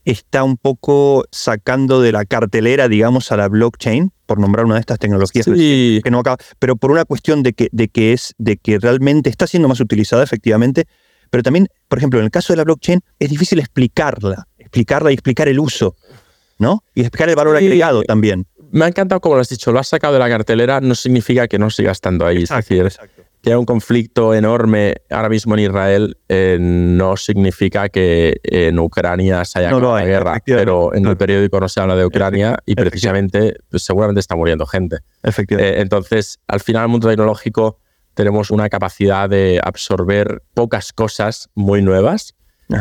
está 0.05 0.43
un 0.43 0.57
poco 0.57 1.25
sacando 1.31 2.01
de 2.01 2.11
la 2.11 2.25
cartelera, 2.25 2.87
digamos, 2.87 3.31
a 3.31 3.37
la 3.37 3.47
blockchain, 3.47 4.11
por 4.25 4.39
nombrar 4.39 4.65
una 4.65 4.75
de 4.75 4.81
estas 4.81 4.99
tecnologías 4.99 5.45
que 5.45 6.01
no 6.11 6.19
acaba, 6.19 6.37
pero 6.59 6.75
por 6.75 6.91
una 6.91 7.05
cuestión 7.05 7.43
de 7.43 7.53
que, 7.53 7.69
de 7.71 7.87
que 7.87 8.13
es, 8.13 8.33
de 8.37 8.57
que 8.57 8.79
realmente 8.79 9.29
está 9.29 9.47
siendo 9.47 9.69
más 9.69 9.79
utilizada, 9.79 10.23
efectivamente, 10.23 10.85
pero 11.29 11.41
también, 11.41 11.67
por 11.87 11.97
ejemplo, 11.97 12.19
en 12.19 12.25
el 12.25 12.31
caso 12.31 12.53
de 12.53 12.57
la 12.57 12.63
blockchain, 12.63 12.99
es 13.19 13.29
difícil 13.29 13.59
explicarla, 13.59 14.47
explicarla 14.57 15.11
y 15.11 15.13
explicar 15.13 15.47
el 15.47 15.59
uso, 15.59 15.95
¿no? 16.59 16.83
Y 16.93 17.01
explicar 17.01 17.29
el 17.29 17.35
valor 17.35 17.55
agregado 17.55 18.03
también 18.03 18.45
me 18.73 18.85
ha 18.85 18.87
encantado 18.87 19.21
como 19.21 19.35
lo 19.35 19.41
has 19.41 19.49
dicho, 19.49 19.71
lo 19.71 19.79
has 19.79 19.87
sacado 19.87 20.13
de 20.13 20.19
la 20.19 20.27
cartelera, 20.27 20.81
no 20.81 20.95
significa 20.95 21.47
que 21.47 21.59
no 21.59 21.69
siga 21.69 21.91
estando 21.91 22.25
ahí. 22.25 22.43
es 22.43 22.49
decir, 22.49 22.89
que 23.41 23.51
hay 23.51 23.55
un 23.55 23.65
conflicto 23.65 24.33
enorme 24.33 24.95
ahora 25.11 25.29
mismo 25.29 25.53
en 25.53 25.59
Israel 25.59 26.17
eh, 26.27 26.57
no 26.59 27.15
significa 27.15 27.89
que 27.89 28.39
en 28.41 28.79
Ucrania 28.79 29.45
se 29.45 29.59
haya 29.59 29.67
acabado 29.67 29.95
la 29.95 30.05
guerra, 30.05 30.41
pero 30.43 30.95
en 30.95 31.05
el 31.05 31.17
periódico 31.17 31.59
no 31.59 31.69
se 31.69 31.81
habla 31.81 31.95
de 31.95 32.05
Ucrania 32.05 32.57
y 32.65 32.73
precisamente 32.73 33.57
pues, 33.69 33.83
seguramente 33.83 34.21
está 34.21 34.35
muriendo 34.35 34.65
gente. 34.65 34.99
Efectivamente. 35.21 35.77
Eh, 35.77 35.81
entonces, 35.81 36.39
al 36.47 36.59
final, 36.59 36.83
el 36.83 36.89
mundo 36.89 37.09
tecnológico 37.09 37.79
tenemos 38.15 38.49
una 38.49 38.69
capacidad 38.69 39.29
de 39.29 39.59
absorber 39.63 40.41
pocas 40.55 40.93
cosas 40.93 41.49
muy 41.53 41.81
nuevas. 41.83 42.33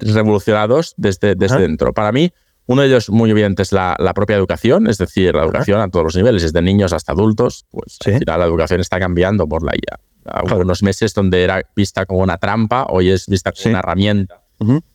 revolucionados 0.00 0.94
desde, 0.96 1.34
desde 1.34 1.58
dentro. 1.58 1.92
Para 1.92 2.12
mí, 2.12 2.30
uno 2.66 2.82
de 2.82 2.88
ellos 2.88 3.10
muy 3.10 3.30
evidente 3.30 3.62
es 3.62 3.72
la, 3.72 3.96
propia 4.14 4.36
educación, 4.36 4.86
es 4.86 4.98
decir, 4.98 5.34
la 5.34 5.44
educación 5.44 5.80
a 5.80 5.88
todos 5.88 6.04
los 6.04 6.16
niveles, 6.16 6.42
desde 6.42 6.62
niños 6.62 6.92
hasta 6.92 7.12
adultos, 7.12 7.66
pues 7.70 7.98
la 8.26 8.44
educación 8.44 8.80
está 8.80 8.98
cambiando 8.98 9.48
por 9.48 9.64
la 9.64 9.72
IA. 9.74 10.00
Hubo 10.44 10.60
unos 10.60 10.82
meses 10.82 11.14
donde 11.14 11.42
era 11.42 11.62
vista 11.74 12.06
como 12.06 12.20
una 12.20 12.38
trampa, 12.38 12.86
hoy 12.88 13.10
es 13.10 13.26
vista 13.26 13.52
como 13.52 13.70
una 13.70 13.78
herramienta 13.80 14.41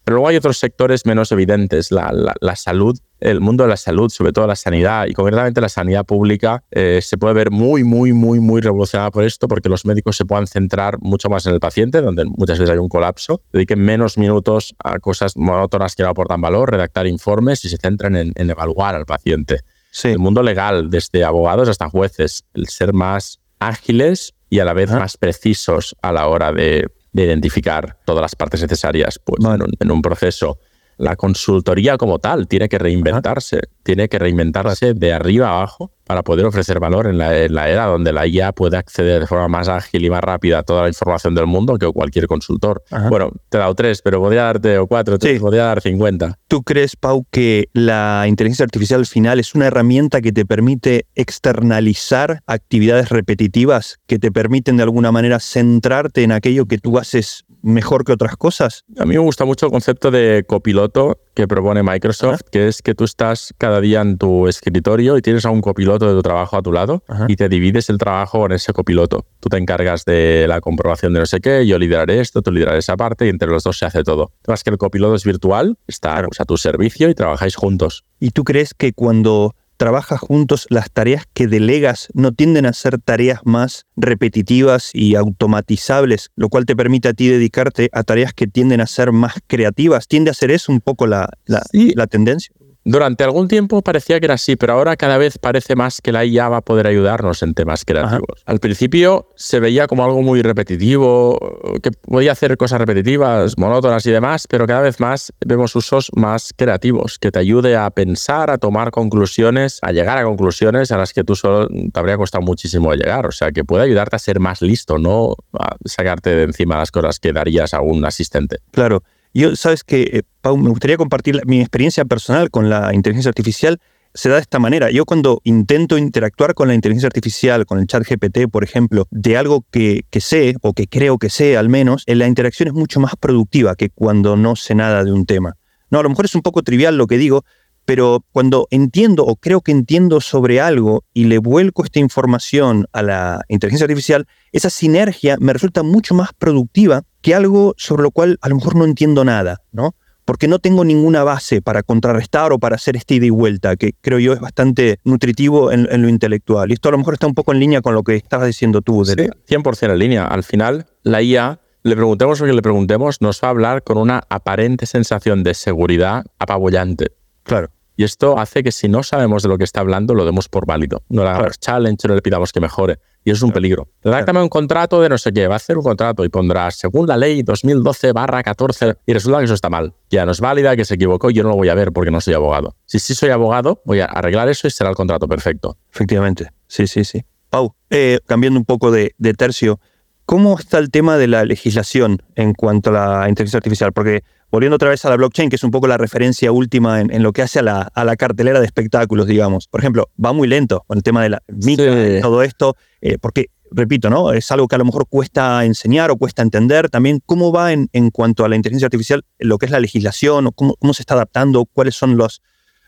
pero 0.04 0.16
luego 0.16 0.28
hay 0.28 0.38
otros 0.38 0.58
sectores 0.58 1.06
menos 1.06 1.32
evidentes, 1.32 1.92
la, 1.92 2.34
salud, 2.56 2.98
el 3.20 3.42
mundo 3.42 3.64
de 3.64 3.70
la 3.70 3.78
salud, 3.78 4.10
sobre 4.10 4.32
todo 4.32 4.48
la 4.48 4.56
sanidad 4.56 5.06
y 5.08 5.14
concretamente 5.14 5.62
la 5.62 5.70
sanidad 5.70 6.06
pública, 6.06 6.64
eh, 6.72 7.00
se 7.02 7.18
puede 7.18 7.34
ver 7.34 7.52
muy, 7.52 7.84
muy, 7.84 8.14
muy, 8.14 8.40
muy 8.40 8.62
revolucionada 8.62 9.12
por 9.12 9.24
esto 9.24 9.48
porque 9.48 9.70
los 9.70 9.86
médicos 9.86 10.16
se 10.18 10.26
puedan 10.26 10.48
centrar 10.48 10.98
mucho 11.02 11.30
más 11.30 11.46
en 11.46 11.54
el 11.54 11.60
paciente, 11.60 12.02
donde 12.02 12.26
muchas 12.26 12.60
veces 12.60 12.74
hay 12.74 12.80
un 12.80 12.90
colapso, 12.90 13.42
dediquen 13.52 13.80
menos 13.80 14.18
minutos 14.18 14.76
a 14.84 15.00
cosas 15.00 15.36
monótonas 15.36 15.96
que 15.96 16.04
no 16.04 16.10
aportan 16.10 16.42
valor, 16.42 16.72
redactar 16.72 17.08
informes 17.08 17.66
y 17.66 17.70
se 17.70 17.78
centren 17.78 18.16
en, 18.16 18.50
evaluar 18.50 18.96
al 18.96 19.06
paciente. 19.06 19.62
El 20.04 20.20
mundo 20.20 20.44
legal, 20.44 20.90
desde 20.90 21.24
abogados 21.24 21.70
hasta 21.70 21.90
jueces, 21.90 22.46
el 22.54 22.68
ser 22.68 22.94
más 22.94 23.40
ágiles 23.60 24.36
y 24.50 24.60
a 24.60 24.66
la 24.66 24.74
vez 24.74 24.92
más 24.92 25.18
precisos 25.18 25.96
a 26.02 26.12
la 26.12 26.28
hora 26.28 26.54
de 26.54 26.88
de 27.12 27.24
identificar 27.24 27.98
todas 28.06 28.22
las 28.22 28.36
partes 28.36 28.62
necesarias 28.62 29.20
pues, 29.24 29.40
en, 29.80 29.92
un, 29.92 30.02
proceso. 30.02 30.60
La 30.98 31.16
consultoría 31.16 31.98
como 31.98 32.20
tal 32.20 32.48
tiene 32.48 32.70
que 32.70 32.78
reinventarse, 32.78 33.62
tiene 33.84 34.10
que 34.10 34.20
reinventarse 34.20 34.94
de 34.94 35.14
arriba 35.14 35.50
a 35.50 35.58
abajo 35.58 35.92
para 36.08 36.24
poder 36.24 36.46
ofrecer 36.46 36.80
valor 36.80 37.08
en 37.08 37.18
la, 37.18 37.36
era 37.70 37.86
donde 37.86 38.14
la 38.14 38.26
IA 38.26 38.54
puede 38.54 38.78
acceder 38.78 39.20
de 39.20 39.28
forma 39.28 39.50
más 39.50 39.68
ágil 39.68 40.06
y 40.06 40.10
más 40.10 40.24
rápida 40.24 40.60
a 40.60 40.64
toda 40.64 40.84
la 40.84 40.88
información 40.88 41.36
del 41.36 41.48
mundo 41.48 41.78
que 41.78 41.86
cualquier 41.92 42.28
consultor. 42.28 42.82
Bueno, 43.10 43.32
te 43.50 43.58
he 43.58 43.60
dado 43.60 43.76
tres, 43.76 44.02
pero 44.02 44.22
podría 44.22 44.44
darte 44.44 44.78
o 44.78 44.88
cuatro, 44.88 45.18
sí. 45.20 45.38
podría 45.38 45.64
dar 45.64 45.82
cincuenta. 45.82 46.40
¿Tú 46.48 46.64
crees, 46.64 46.96
Pau, 46.96 47.26
que 47.30 47.68
la 47.74 48.26
inteligencia 48.28 48.64
artificial 48.64 49.06
final 49.06 49.40
es 49.40 49.54
una 49.54 49.68
herramienta 49.68 50.22
que 50.22 50.32
te 50.32 50.46
permite 50.46 51.08
externalizar 51.16 52.40
actividades 52.48 53.10
repetitivas, 53.10 54.00
que 54.08 54.18
te 54.18 54.32
permiten 54.32 54.78
de 54.78 54.84
alguna 54.84 55.12
manera 55.12 55.40
centrarte 55.40 56.24
en 56.24 56.32
aquello 56.32 56.68
que 56.68 56.78
tú 56.78 56.98
haces 56.98 57.44
mejor 57.62 58.04
que 58.04 58.14
otras 58.14 58.36
cosas? 58.38 58.86
A 58.98 59.06
mí 59.06 59.14
me 59.14 59.20
gusta 59.20 59.46
mucho 59.46 59.66
el 59.66 59.72
concepto 59.72 60.12
de 60.12 60.44
copiloto 60.48 61.20
que 61.34 61.48
propone 61.48 61.84
Microsoft, 61.84 62.42
que 62.52 62.68
es 62.68 62.82
que 62.82 62.96
tú 62.96 63.04
estás 63.04 63.54
cada 63.58 63.82
día 63.82 64.02
en 64.02 64.18
tu 64.18 64.48
escritorio 64.48 65.18
y 65.18 65.22
tienes 65.22 65.46
a 65.46 65.52
un 65.52 65.62
copiloto 65.62 66.08
de 66.08 66.14
tu 66.14 66.22
trabajo 66.22 66.58
a 66.58 66.62
tu 66.62 66.72
lado 66.72 67.04
y 67.28 67.36
te 67.36 67.50
divides 67.50 67.90
el 67.90 67.98
trabajo 67.98 68.46
en 68.46 68.54
ese 68.54 68.74
copiloto. 68.74 69.26
Tú 69.40 69.50
te 69.50 69.58
encargas 69.58 70.06
de 70.06 70.46
la 70.48 70.62
comprobación 70.62 71.14
de 71.14 71.20
no 71.20 71.26
sé 71.26 71.40
qué, 71.40 71.66
yo 71.68 71.78
lideraré 71.78 72.20
esto, 72.20 72.42
tú 72.42 72.52
lideraré 72.52 72.80
esa 72.80 72.98
parte 72.98 73.26
y 73.26 73.30
entre 73.30 73.50
los 73.50 73.64
dos 73.64 73.78
se 73.78 73.86
hace 73.86 74.04
todo. 74.04 74.32
Más 74.48 74.64
que 74.64 74.70
el 74.70 74.78
copiloto 74.78 75.16
es 75.16 75.24
virtual, 75.24 75.78
está 75.88 76.18
a 76.18 76.46
tu 76.46 76.58
servicio 76.58 77.10
y 77.10 77.16
trabajáis 77.16 77.56
juntos. 77.56 78.06
¿Y 78.20 78.32
tú 78.32 78.44
crees 78.44 78.74
que 78.74 78.94
cuando 78.94 79.56
trabajas 79.78 80.20
juntos, 80.20 80.68
las 80.70 80.92
tareas 80.92 81.26
que 81.34 81.48
delegas 81.48 82.10
no 82.14 82.32
tienden 82.32 82.66
a 82.66 82.74
ser 82.74 83.00
tareas 83.00 83.42
más 83.46 83.86
repetitivas 83.96 84.92
y 84.94 85.16
automatizables, 85.16 86.32
lo 86.36 86.50
cual 86.50 86.66
te 86.66 86.76
permite 86.76 87.10
a 87.10 87.14
ti 87.14 87.28
dedicarte 87.28 87.90
a 87.94 88.04
tareas 88.04 88.34
que 88.34 88.48
tienden 88.48 88.82
a 88.82 88.88
ser 88.88 89.12
más 89.12 89.36
creativas. 89.48 90.08
¿Tiende 90.08 90.32
a 90.32 90.34
ser 90.34 90.52
eso 90.52 90.72
un 90.72 90.82
poco 90.82 91.08
la, 91.08 91.30
la 91.46 92.08
tendencia? 92.08 92.54
Durante 92.90 93.26
algún 93.26 93.50
tiempo 93.50 93.82
parecía 93.82 94.18
que 94.22 94.28
era 94.28 94.36
así, 94.36 94.56
pero 94.56 94.72
ahora 94.72 94.96
cada 94.96 95.18
vez 95.18 95.38
parece 95.38 95.76
más 95.76 96.00
que 96.00 96.14
la 96.14 96.24
IA 96.24 96.48
va 96.48 96.58
a 96.58 96.62
poder 96.62 96.88
ayudarnos 96.88 97.44
en 97.44 97.54
temas 97.54 97.84
creativos. 97.84 98.44
Al 98.46 98.60
principio 98.60 99.28
se 99.36 99.60
veía 99.60 99.88
como 99.88 100.06
algo 100.06 100.22
muy 100.22 100.42
repetitivo, 100.42 101.38
que 101.84 101.92
podía 101.92 102.32
hacer 102.32 102.56
cosas 102.56 102.80
repetitivas, 102.80 103.58
monótonas 103.58 104.06
y 104.06 104.12
demás, 104.12 104.48
pero 104.48 104.66
cada 104.66 104.80
vez 104.80 105.02
más 105.02 105.34
vemos 105.46 105.76
usos 105.76 106.12
más 106.16 106.54
creativos, 106.56 107.20
que 107.20 107.30
te 107.30 107.40
ayude 107.40 107.76
a 107.76 107.90
pensar, 107.90 108.50
a 108.50 108.58
tomar 108.58 108.92
conclusiones, 108.92 109.80
a 109.82 109.92
llegar 109.92 110.18
a 110.18 110.24
conclusiones 110.24 110.90
a 110.94 110.98
las 110.98 111.12
que 111.12 111.26
tú 111.26 111.36
solo 111.36 111.68
te 111.68 112.00
habría 112.00 112.16
costado 112.16 112.42
muchísimo 112.42 112.94
llegar. 112.94 113.26
O 113.28 113.34
sea, 113.34 113.52
que 113.52 113.66
puede 113.66 113.84
ayudarte 113.84 114.16
a 114.16 114.20
ser 114.20 114.40
más 114.40 114.62
listo, 114.62 114.98
no 114.98 115.36
a 115.60 115.76
sacarte 115.84 116.30
de 116.30 116.44
encima 116.44 116.78
las 116.78 116.92
cosas 116.92 117.20
que 117.20 117.34
darías 117.34 117.74
a 117.74 117.82
un 117.82 118.06
asistente. 118.06 118.60
Claro. 118.72 119.04
Yo, 119.34 119.56
sabes 119.56 119.84
que, 119.84 120.02
eh, 120.04 120.24
Pau, 120.42 120.58
me 120.58 120.70
gustaría 120.70 120.98
compartir 120.98 121.42
mi 121.46 121.60
experiencia 121.60 122.06
personal 122.06 122.50
con 122.50 122.70
la 122.70 122.94
inteligencia 122.94 123.30
artificial. 123.30 123.80
Se 124.14 124.30
da 124.30 124.36
de 124.36 124.42
esta 124.42 124.58
manera. 124.58 124.90
Yo 124.90 125.06
cuando 125.06 125.42
intento 125.44 125.98
interactuar 125.98 126.56
con 126.56 126.68
la 126.68 126.74
inteligencia 126.74 127.08
artificial, 127.08 127.66
con 127.66 127.80
el 127.80 127.88
chat 127.88 128.04
GPT, 128.04 128.50
por 128.50 128.64
ejemplo, 128.64 129.08
de 129.12 129.38
algo 129.38 129.64
que, 129.70 130.06
que 130.10 130.22
sé 130.22 130.56
o 130.62 130.74
que 130.74 130.88
creo 130.88 131.18
que 131.20 131.30
sé 131.30 131.56
al 131.56 131.70
menos, 131.70 132.04
eh, 132.08 132.16
la 132.16 132.28
interacción 132.28 132.68
es 132.68 132.74
mucho 132.74 133.00
más 133.00 133.16
productiva 133.20 133.76
que 133.76 133.90
cuando 133.90 134.36
no 134.36 134.56
sé 134.56 134.74
nada 134.74 135.04
de 135.04 135.12
un 135.12 135.26
tema. 135.26 135.56
No, 135.90 136.00
a 136.00 136.04
lo 136.04 136.10
mejor 136.10 136.26
es 136.26 136.36
un 136.36 136.42
poco 136.42 136.64
trivial 136.64 136.98
lo 136.98 137.08
que 137.08 137.18
digo, 137.18 137.46
pero 137.88 138.26
cuando 138.34 138.68
entiendo 138.70 139.24
o 139.24 139.38
creo 139.38 139.62
que 139.62 139.72
entiendo 139.72 140.20
sobre 140.20 140.60
algo 140.60 141.06
y 141.14 141.24
le 141.24 141.38
vuelco 141.38 141.86
esta 141.86 142.00
información 142.00 142.86
a 142.92 143.02
la 143.02 143.46
inteligencia 143.48 143.86
artificial, 143.86 144.28
esa 144.52 144.70
sinergia 144.70 145.38
me 145.40 145.54
resulta 145.54 145.84
mucho 145.84 146.14
más 146.14 146.32
productiva 146.38 147.04
que 147.22 147.34
algo 147.34 147.76
sobre 147.78 148.04
lo 148.04 148.12
cual 148.12 148.40
a 148.42 148.50
lo 148.50 148.56
mejor 148.56 148.76
no 148.76 148.84
entiendo 148.84 149.24
nada, 149.24 149.62
¿no? 149.72 149.96
Porque 150.26 150.50
no 150.50 150.60
tengo 150.60 150.84
ninguna 150.84 151.24
base 151.24 151.62
para 151.62 151.82
contrarrestar 151.82 152.52
o 152.52 152.60
para 152.60 152.76
hacer 152.76 152.98
esta 152.98 153.14
ida 153.14 153.28
y 153.28 153.30
vuelta, 153.30 153.78
que 153.78 153.94
creo 154.02 154.20
yo 154.20 154.34
es 154.34 154.42
bastante 154.42 155.00
nutritivo 155.06 155.72
en, 155.72 155.88
lo 156.02 156.10
intelectual. 156.10 156.70
Y 156.70 156.74
esto 156.74 156.90
a 156.90 156.92
lo 156.92 156.98
mejor 156.98 157.14
está 157.14 157.28
un 157.28 157.36
poco 157.36 157.54
en 157.54 157.62
línea 157.62 157.80
con 157.82 157.94
lo 157.94 158.04
que 158.04 158.18
estabas 158.18 158.48
diciendo 158.48 158.82
tú. 158.82 159.06
Sí, 159.06 159.14
100% 159.14 159.92
en 159.94 159.98
línea. 159.98 160.26
Al 160.28 160.44
final, 160.44 160.88
la 161.04 161.22
IA 161.22 161.62
le 161.84 161.96
preguntemos 161.96 162.38
lo 162.42 162.48
que 162.48 162.52
le 162.52 162.62
preguntemos, 162.62 163.22
nos 163.22 163.42
va 163.42 163.48
a 163.48 163.52
hablar 163.52 163.84
con 163.84 163.98
una 163.98 164.24
aparente 164.28 164.86
sensación 164.86 165.44
de 165.44 165.54
seguridad 165.54 166.26
apabullante. 166.38 167.14
Claro. 167.44 167.70
Y 167.98 168.04
esto 168.04 168.38
hace 168.38 168.62
que 168.62 168.72
si 168.72 168.88
no 168.88 169.02
sabemos 169.02 169.42
de 169.42 169.50
lo 169.50 169.58
que 169.58 169.64
está 169.64 169.80
hablando, 169.80 170.14
lo 170.14 170.24
demos 170.24 170.48
por 170.48 170.68
válido. 170.68 171.02
No 171.10 171.24
le 171.24 171.30
hagamos 171.32 171.60
challenge, 171.60 172.08
no 172.08 172.14
le 172.14 172.22
pidamos 172.22 172.54
que 172.54 172.60
mejore. 172.60 173.00
Y 173.26 173.32
eso 173.32 173.38
es 173.38 173.44
un 173.44 173.52
peligro. 173.52 173.90
Redáctame 174.04 174.40
un 174.42 174.50
contrato 174.50 175.02
de 175.02 175.10
no 175.10 175.18
sé 175.18 175.34
qué, 175.34 175.48
va 175.48 175.56
a 175.56 175.58
hacer 175.58 175.78
un 175.78 175.84
contrato 175.84 176.24
y 176.24 176.30
pondrá 176.30 176.70
según 176.70 177.08
la 177.08 177.18
ley 177.18 177.42
2012 177.42 178.14
barra 178.14 178.44
14 178.44 178.98
y 179.04 179.14
resulta 179.14 179.40
que 179.40 179.46
eso 179.46 179.56
está 179.56 179.70
mal. 179.70 179.96
Ya 180.12 180.28
no 180.28 180.32
es 180.32 180.40
válida, 180.40 180.76
que 180.76 180.86
se 180.86 180.94
equivocó 180.94 181.32
y 181.32 181.34
yo 181.34 181.42
no 181.42 181.50
lo 181.50 181.56
voy 181.56 181.70
a 181.70 181.74
ver 181.74 181.92
porque 181.92 182.12
no 182.12 182.22
soy 182.22 182.36
abogado. 182.36 182.76
Si 182.86 183.00
sí 183.00 183.16
soy 183.16 183.32
abogado, 183.32 183.82
voy 183.84 184.02
a 184.02 184.06
arreglar 184.06 184.48
eso 184.48 184.68
y 184.68 184.72
será 184.72 184.92
el 184.92 184.96
contrato 184.96 185.28
perfecto. 185.28 185.76
Efectivamente. 185.92 186.52
Sí, 186.68 186.86
sí, 186.86 187.04
sí. 187.04 187.26
Pau, 187.50 187.74
eh, 187.90 188.20
cambiando 188.28 188.60
un 188.60 188.66
poco 188.66 188.92
de, 188.92 189.16
de 189.18 189.34
tercio, 189.34 189.80
¿cómo 190.26 190.60
está 190.60 190.78
el 190.78 190.92
tema 190.92 191.18
de 191.18 191.28
la 191.28 191.46
legislación 191.46 192.22
en 192.36 192.54
cuanto 192.54 192.92
a 192.92 192.94
la 193.22 193.30
inteligencia 193.30 193.58
artificial? 193.58 193.92
Porque 193.92 194.24
volviendo 194.52 194.76
otra 194.76 194.90
vez 194.90 195.04
a 195.06 195.10
la 195.10 195.18
blockchain, 195.18 195.50
que 195.50 195.56
es 195.56 195.64
un 195.64 195.72
poco 195.72 195.88
la 195.88 195.98
referencia 195.98 196.52
última 196.52 197.02
en, 197.02 197.24
lo 197.24 197.34
que 197.34 197.42
hace 197.42 197.60
a 197.60 197.64
la, 197.64 198.16
cartelera 198.18 198.60
de 198.60 198.66
espectáculos, 198.66 199.28
digamos. 199.28 199.68
Por 199.68 199.82
ejemplo, 199.82 200.10
va 200.24 200.34
muy 200.34 200.48
lento 200.48 200.84
con 200.88 200.98
el 200.98 201.04
tema 201.04 201.24
de 201.24 201.30
la 201.30 201.44
micro, 201.48 201.94
todo 202.22 202.44
esto, 202.44 202.76
eh, 203.02 203.18
porque, 203.20 203.48
repito, 203.72 204.10
¿no? 204.10 204.32
Es 204.32 204.50
algo 204.52 204.68
que 204.68 204.76
a 204.76 204.80
lo 204.80 204.86
mejor 204.86 205.08
cuesta 205.08 205.66
enseñar 205.66 206.12
o 206.12 206.18
cuesta 206.18 206.42
entender. 206.42 206.90
También, 206.90 207.22
¿cómo 207.26 207.52
va 207.52 207.74
en, 207.74 207.90
en 207.94 208.10
cuanto 208.10 208.46
a 208.46 208.50
la 208.50 208.56
inteligencia 208.56 208.88
artificial, 208.88 209.24
lo 209.40 209.58
que 209.58 209.66
es 209.66 209.72
la 209.72 209.80
legislación, 209.80 210.48
o 210.48 210.52
cómo, 210.52 210.76
cómo 210.80 210.94
se 210.94 211.02
está 211.02 211.14
adaptando, 211.16 211.66
cuáles 211.66 211.96
son 211.96 212.18
los, 212.18 212.42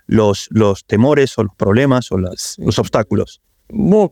los, 0.07 0.47
los 0.51 0.85
temores 0.85 1.37
o 1.37 1.43
los 1.43 1.55
problemas 1.55 2.11
o 2.11 2.17
los 2.17 2.57
obstáculos? 2.77 3.41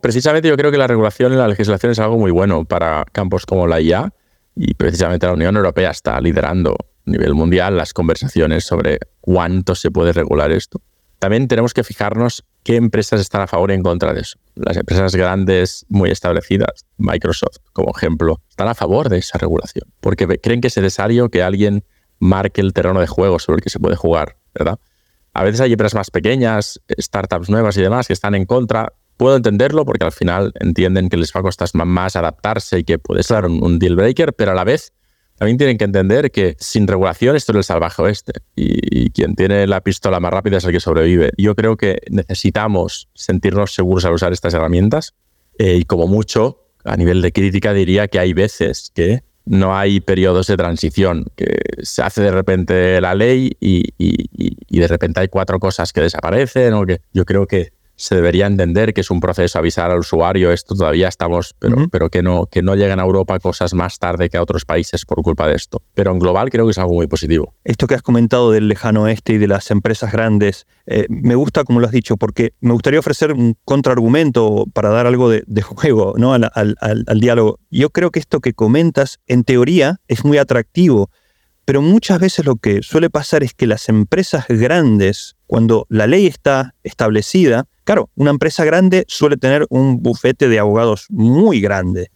precisamente 0.01 0.47
yo 0.47 0.55
creo 0.55 0.71
que 0.71 0.77
la 0.77 0.87
regulación 0.87 1.33
y 1.33 1.35
la 1.35 1.47
legislación 1.47 1.91
es 1.91 1.99
algo 1.99 2.17
muy 2.17 2.31
bueno 2.31 2.65
para 2.65 3.05
campos 3.11 3.45
como 3.45 3.65
la 3.65 3.81
IA 3.81 4.13
y 4.55 4.73
precisamente 4.75 5.25
la 5.25 5.33
Unión 5.33 5.55
Europea 5.55 5.91
está 5.91 6.19
liderando 6.21 6.75
nivel 7.07 7.33
mundial 7.33 7.77
las 7.77 7.93
conversaciones 7.93 8.65
sobre 8.65 8.99
cuánto 9.21 9.75
se 9.75 9.91
puede 9.91 10.13
regular 10.13 10.51
esto. 10.51 10.81
También 11.19 11.47
tenemos 11.47 11.73
que 11.73 11.83
fijarnos 11.83 12.45
qué 12.63 12.75
empresas 12.75 13.19
están 13.19 13.41
a 13.41 13.47
favor 13.47 13.71
y 13.71 13.73
en 13.73 13.81
contra 13.81 14.13
de 14.13 14.21
eso. 14.21 14.37
Las 14.53 14.77
empresas 14.77 15.15
grandes, 15.15 15.85
muy 15.89 16.11
establecidas, 16.11 16.85
Microsoft 16.97 17.57
como 17.73 17.91
ejemplo, 17.95 18.41
están 18.49 18.67
a 18.67 18.75
favor 18.75 19.09
de 19.09 19.17
esa 19.17 19.39
regulación, 19.39 19.91
porque 19.99 20.27
creen 20.39 20.61
que 20.61 20.67
es 20.67 20.77
necesario 20.77 21.29
que 21.29 21.41
alguien 21.41 21.83
marque 22.19 22.61
el 22.61 22.73
terreno 22.73 22.99
de 22.99 23.07
juego 23.07 23.39
sobre 23.39 23.57
el 23.57 23.63
que 23.63 23.69
se 23.69 23.79
puede 23.79 23.95
jugar, 23.95 24.37
¿verdad? 24.53 24.79
A 25.33 25.43
veces 25.43 25.61
hay 25.61 25.71
empresas 25.71 25.95
más 25.95 26.11
pequeñas, 26.11 26.81
startups 26.99 27.49
nuevas 27.49 27.77
y 27.77 27.81
demás 27.81 28.07
que 28.07 28.13
están 28.13 28.35
en 28.35 28.45
contra. 28.45 28.93
Puedo 29.17 29.35
entenderlo 29.35 29.85
porque 29.85 30.03
al 30.03 30.11
final 30.11 30.51
entienden 30.59 31.09
que 31.09 31.17
les 31.17 31.31
va 31.31 31.39
a 31.39 31.43
costar 31.43 31.69
más 31.73 32.15
adaptarse 32.15 32.79
y 32.79 32.83
que 32.83 32.99
puede 32.99 33.23
ser 33.23 33.45
un 33.45 33.79
deal 33.79 33.95
breaker, 33.95 34.33
pero 34.33 34.51
a 34.51 34.55
la 34.55 34.63
vez 34.63 34.93
también 35.37 35.57
tienen 35.57 35.77
que 35.77 35.85
entender 35.85 36.31
que 36.31 36.55
sin 36.59 36.87
regulación 36.87 37.35
esto 37.35 37.51
es 37.51 37.57
el 37.57 37.63
salvaje 37.63 38.01
oeste 38.01 38.33
y, 38.55 39.09
quien 39.11 39.35
tiene 39.35 39.65
la 39.67 39.81
pistola 39.81 40.19
más 40.19 40.31
rápida 40.31 40.57
es 40.57 40.65
el 40.65 40.71
que 40.71 40.79
sobrevive. 40.79 41.31
Yo 41.37 41.55
creo 41.55 41.77
que 41.77 41.99
necesitamos 42.09 43.07
sentirnos 43.13 43.73
seguros 43.73 44.05
al 44.05 44.13
usar 44.13 44.33
estas 44.33 44.53
herramientas 44.53 45.13
eh, 45.57 45.75
y 45.75 45.85
como 45.85 46.07
mucho, 46.07 46.65
a 46.83 46.97
nivel 46.97 47.21
de 47.21 47.31
crítica 47.31 47.73
diría 47.73 48.07
que 48.07 48.19
hay 48.19 48.33
veces 48.33 48.91
que 48.93 49.23
no 49.45 49.77
hay 49.77 50.01
periodos 50.01 50.47
de 50.47 50.57
transición, 50.57 51.25
que 51.35 51.55
se 51.81 52.01
hace 52.01 52.21
de 52.21 52.31
repente 52.31 52.99
la 52.99 53.15
ley 53.15 53.55
y, 53.59 53.93
y 53.97 54.79
de 54.79 54.87
repente 54.87 55.21
hay 55.21 55.29
cuatro 55.29 55.59
cosas 55.59 55.93
que 55.93 56.01
desaparecen 56.01 56.73
o 56.73 56.85
que 56.85 57.01
yo 57.13 57.25
creo 57.25 57.47
que 57.47 57.71
se 57.97 58.15
debería 58.15 58.45
entender 58.45 58.93
que 58.93 59.01
es 59.01 59.09
un 59.09 59.19
proceso 59.19 59.57
avisar 59.57 59.89
al 59.89 59.99
usuario, 59.99 60.51
esto 60.51 60.75
todavía 60.75 61.07
estamos, 61.07 61.55
pero, 61.57 61.87
pero 61.91 62.09
que, 62.09 62.21
no, 62.21 62.45
que 62.45 62.61
no 62.61 62.75
lleguen 62.75 62.99
a 62.99 63.03
Europa 63.03 63.39
cosas 63.39 63.73
más 63.73 63.97
tarde 63.97 64.29
que 64.29 64.37
a 64.37 64.41
otros 64.41 64.65
países 64.65 65.03
por 65.03 65.21
culpa 65.23 65.47
de 65.47 65.55
esto. 65.55 65.81
Pero 65.95 66.11
en 66.11 66.19
global 66.19 66.51
creo 66.51 66.65
que 66.65 66.71
es 66.71 66.77
algo 66.77 66.93
muy 66.93 67.07
positivo. 67.07 67.55
Esto 67.63 67.87
que 67.87 67.95
has 67.95 68.03
comentado 68.03 68.51
del 68.51 68.67
lejano 68.67 69.03
oeste 69.03 69.33
y 69.33 69.37
de 69.39 69.47
las 69.47 69.71
empresas 69.71 70.11
grandes, 70.11 70.67
eh, 70.85 71.07
me 71.09 71.33
gusta 71.33 71.63
como 71.63 71.79
lo 71.79 71.87
has 71.87 71.91
dicho, 71.91 72.17
porque 72.17 72.53
me 72.61 72.73
gustaría 72.73 72.99
ofrecer 72.99 73.33
un 73.33 73.57
contraargumento 73.65 74.65
para 74.73 74.89
dar 74.89 75.07
algo 75.07 75.29
de, 75.29 75.43
juego 75.63 76.13
¿no? 76.17 76.33
al, 76.33 76.51
al 76.53 77.19
diálogo. 77.19 77.59
Yo 77.71 77.89
creo 77.89 78.11
que 78.11 78.19
esto 78.19 78.41
que 78.41 78.53
comentas, 78.53 79.19
en 79.25 79.43
teoría, 79.43 79.97
es 80.07 80.23
muy 80.23 80.37
atractivo 80.37 81.09
pero 81.67 81.81
muchas 81.81 82.19
veces 82.19 82.45
lo 82.45 82.55
que 82.55 82.81
suele 82.81 83.09
pasar 83.09 83.43
es 83.43 83.53
que 83.53 83.67
las 83.67 83.89
empresas 83.89 84.45
grandes, 84.47 85.35
cuando 85.47 85.85
la 85.89 86.07
ley 86.07 86.25
está 86.25 86.73
establecida, 86.83 87.67
Claro, 87.87 88.09
una 88.15 88.31
empresa 88.31 88.65
grande 88.65 89.05
suele 89.07 89.37
tener 89.37 89.65
un 89.69 90.03
bufete 90.03 90.49
de 90.49 90.59
abogados 90.59 91.05
muy 91.07 91.61
grande 91.61 92.11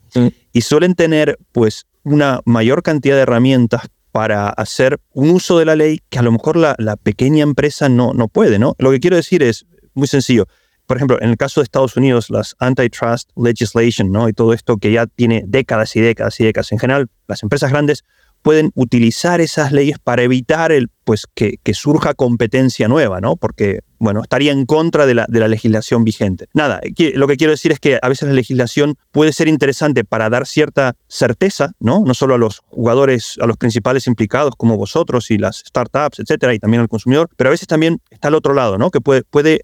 y 0.52 0.62
suelen 0.64 0.96
tener 0.96 1.40
pues 1.54 1.86
una 2.04 2.42
mayor 2.44 2.84
cantidad 2.84 3.16
de 3.16 3.22
herramientas 3.22 3.88
para 4.12 4.50
hacer 4.50 5.00
un 5.14 5.30
uso 5.30 5.58
de 5.58 5.64
la 5.64 5.78
ley 5.78 6.02
que 6.10 6.20
a 6.20 6.24
lo 6.24 6.34
mejor 6.34 6.58
la, 6.58 6.76
pequeña 6.98 7.44
empresa 7.44 7.88
no, 7.88 8.14
no 8.14 8.28
puede, 8.28 8.60
¿no? 8.60 8.76
Lo 8.80 8.92
que 8.92 9.00
quiero 9.00 9.16
decir 9.16 9.44
es 9.44 9.66
muy 9.94 10.08
sencillo. 10.08 10.46
Por 10.88 10.98
ejemplo, 10.98 11.22
en 11.22 11.30
el 11.30 11.38
caso 11.38 11.62
de 11.62 11.64
Estados 11.64 11.96
Unidos, 11.96 12.30
las 12.30 12.54
antitrust 12.60 13.30
legislation, 13.38 14.12
¿no? 14.12 14.28
Y 14.28 14.34
todo 14.34 14.52
esto 14.52 14.76
que 14.76 14.92
ya 14.92 15.08
tiene 15.08 15.46
décadas 15.48 15.96
y 15.96 16.02
décadas 16.02 16.38
y 16.42 16.44
décadas. 16.44 16.74
En 16.74 16.80
general, 16.80 17.08
las 17.30 17.44
empresas 17.44 17.72
grandes 17.72 18.04
pueden 18.42 18.72
utilizar 18.76 19.42
esas 19.42 19.72
leyes 19.72 20.00
para 20.00 20.24
evitar 20.24 20.72
el, 20.72 20.90
pues, 21.04 21.26
que, 21.34 21.60
surja 21.74 22.14
competencia 22.14 22.88
nueva, 22.88 23.22
¿no? 23.22 23.36
Porque, 23.36 23.82
bueno, 23.98 24.22
estaría 24.22 24.52
en 24.52 24.66
contra 24.66 25.06
de 25.06 25.14
la, 25.14 25.26
de 25.30 25.40
la 25.40 25.48
legislación 25.48 26.04
vigente. 26.04 26.48
Nada, 26.54 26.82
lo 27.14 27.28
que 27.28 27.38
quiero 27.38 27.52
decir 27.52 27.72
es 27.72 27.80
que 27.80 28.00
a 28.02 28.10
veces 28.10 28.28
la 28.28 28.34
legislación 28.36 28.96
puede 29.12 29.34
ser 29.34 29.48
interesante 29.48 30.04
para 30.04 30.30
dar 30.30 30.46
cierta 30.46 30.96
certeza, 31.08 31.72
¿no? 31.80 32.04
No 32.06 32.14
solo 32.14 32.36
a 32.36 32.38
los 32.38 32.60
jugadores, 32.70 33.38
a 33.42 33.48
los 33.48 33.58
principales 33.58 34.08
implicados 34.08 34.56
como 34.58 34.78
vosotros 34.78 35.32
y 35.32 35.38
las 35.38 35.64
startups, 35.66 36.20
etcétera, 36.20 36.54
y 36.54 36.60
también 36.60 36.82
al 36.82 36.90
consumidor, 36.90 37.30
pero 37.38 37.50
a 37.50 37.52
veces 37.52 37.68
también 37.68 38.02
está 38.10 38.28
al 38.28 38.36
otro 38.36 38.54
lado, 38.54 38.78
¿no? 38.78 38.92
Que 38.92 39.02
puede, 39.02 39.24
puede 39.24 39.62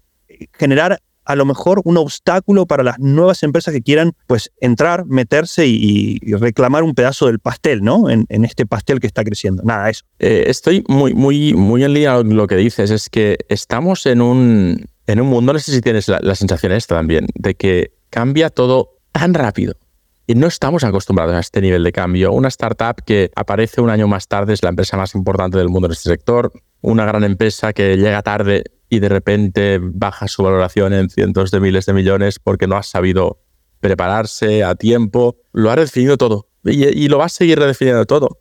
generar 0.52 1.00
a 1.28 1.36
lo 1.36 1.44
mejor 1.44 1.82
un 1.84 1.98
obstáculo 1.98 2.64
para 2.64 2.82
las 2.82 2.98
nuevas 2.98 3.42
empresas 3.42 3.74
que 3.74 3.82
quieran 3.82 4.14
pues 4.26 4.50
entrar, 4.60 5.04
meterse 5.04 5.66
y, 5.66 6.18
reclamar 6.36 6.82
un 6.82 6.94
pedazo 6.94 7.26
del 7.26 7.38
pastel, 7.38 7.82
¿no? 7.82 8.08
En, 8.08 8.26
este 8.30 8.64
pastel 8.64 8.98
que 8.98 9.06
está 9.06 9.24
creciendo. 9.24 9.62
Nada, 9.62 9.90
eso. 9.90 10.04
Eh, 10.18 10.44
estoy 10.46 10.84
muy, 10.88 11.12
muy, 11.12 11.52
muy 11.52 11.84
en 11.84 11.92
línea 11.92 12.16
con 12.16 12.34
lo 12.34 12.46
que 12.46 12.56
dices. 12.56 12.90
Es 12.90 13.10
que 13.10 13.36
estamos 13.50 14.06
en 14.06 14.22
un, 14.22 14.86
en 15.06 15.20
un 15.20 15.26
mundo, 15.28 15.52
no 15.52 15.58
sé 15.58 15.70
si 15.70 15.82
tienes 15.82 16.08
la, 16.08 16.18
la 16.22 16.34
sensación 16.34 16.72
esta 16.72 16.94
también, 16.94 17.26
de 17.34 17.54
que 17.54 17.92
cambia 18.08 18.48
todo 18.48 18.96
tan 19.12 19.34
rápido. 19.34 19.74
Y 20.26 20.34
no 20.34 20.46
estamos 20.46 20.82
acostumbrados 20.82 21.34
a 21.34 21.40
este 21.40 21.60
nivel 21.60 21.84
de 21.84 21.92
cambio. 21.92 22.32
Una 22.32 22.48
startup 22.48 23.04
que 23.04 23.30
aparece 23.36 23.82
un 23.82 23.90
año 23.90 24.08
más 24.08 24.28
tarde 24.28 24.54
es 24.54 24.62
la 24.62 24.70
empresa 24.70 24.96
más 24.96 25.14
importante 25.14 25.58
del 25.58 25.68
mundo 25.68 25.88
en 25.88 25.92
este 25.92 26.08
sector. 26.08 26.52
Una 26.80 27.04
gran 27.04 27.24
empresa 27.24 27.74
que 27.74 27.96
llega 27.96 28.22
tarde 28.22 28.64
y 28.88 29.00
de 29.00 29.08
repente 29.08 29.78
baja 29.80 30.28
su 30.28 30.42
valoración 30.42 30.92
en 30.92 31.10
cientos 31.10 31.50
de 31.50 31.60
miles 31.60 31.86
de 31.86 31.92
millones 31.92 32.38
porque 32.38 32.66
no 32.66 32.76
ha 32.76 32.82
sabido 32.82 33.40
prepararse 33.80 34.64
a 34.64 34.74
tiempo, 34.74 35.36
lo 35.52 35.70
ha 35.70 35.76
redefinido 35.76 36.16
todo 36.16 36.48
y, 36.64 37.08
lo 37.08 37.18
va 37.18 37.26
a 37.26 37.30
seguir 37.30 37.58
redefiniendo 37.58 38.04
todo. 38.06 38.40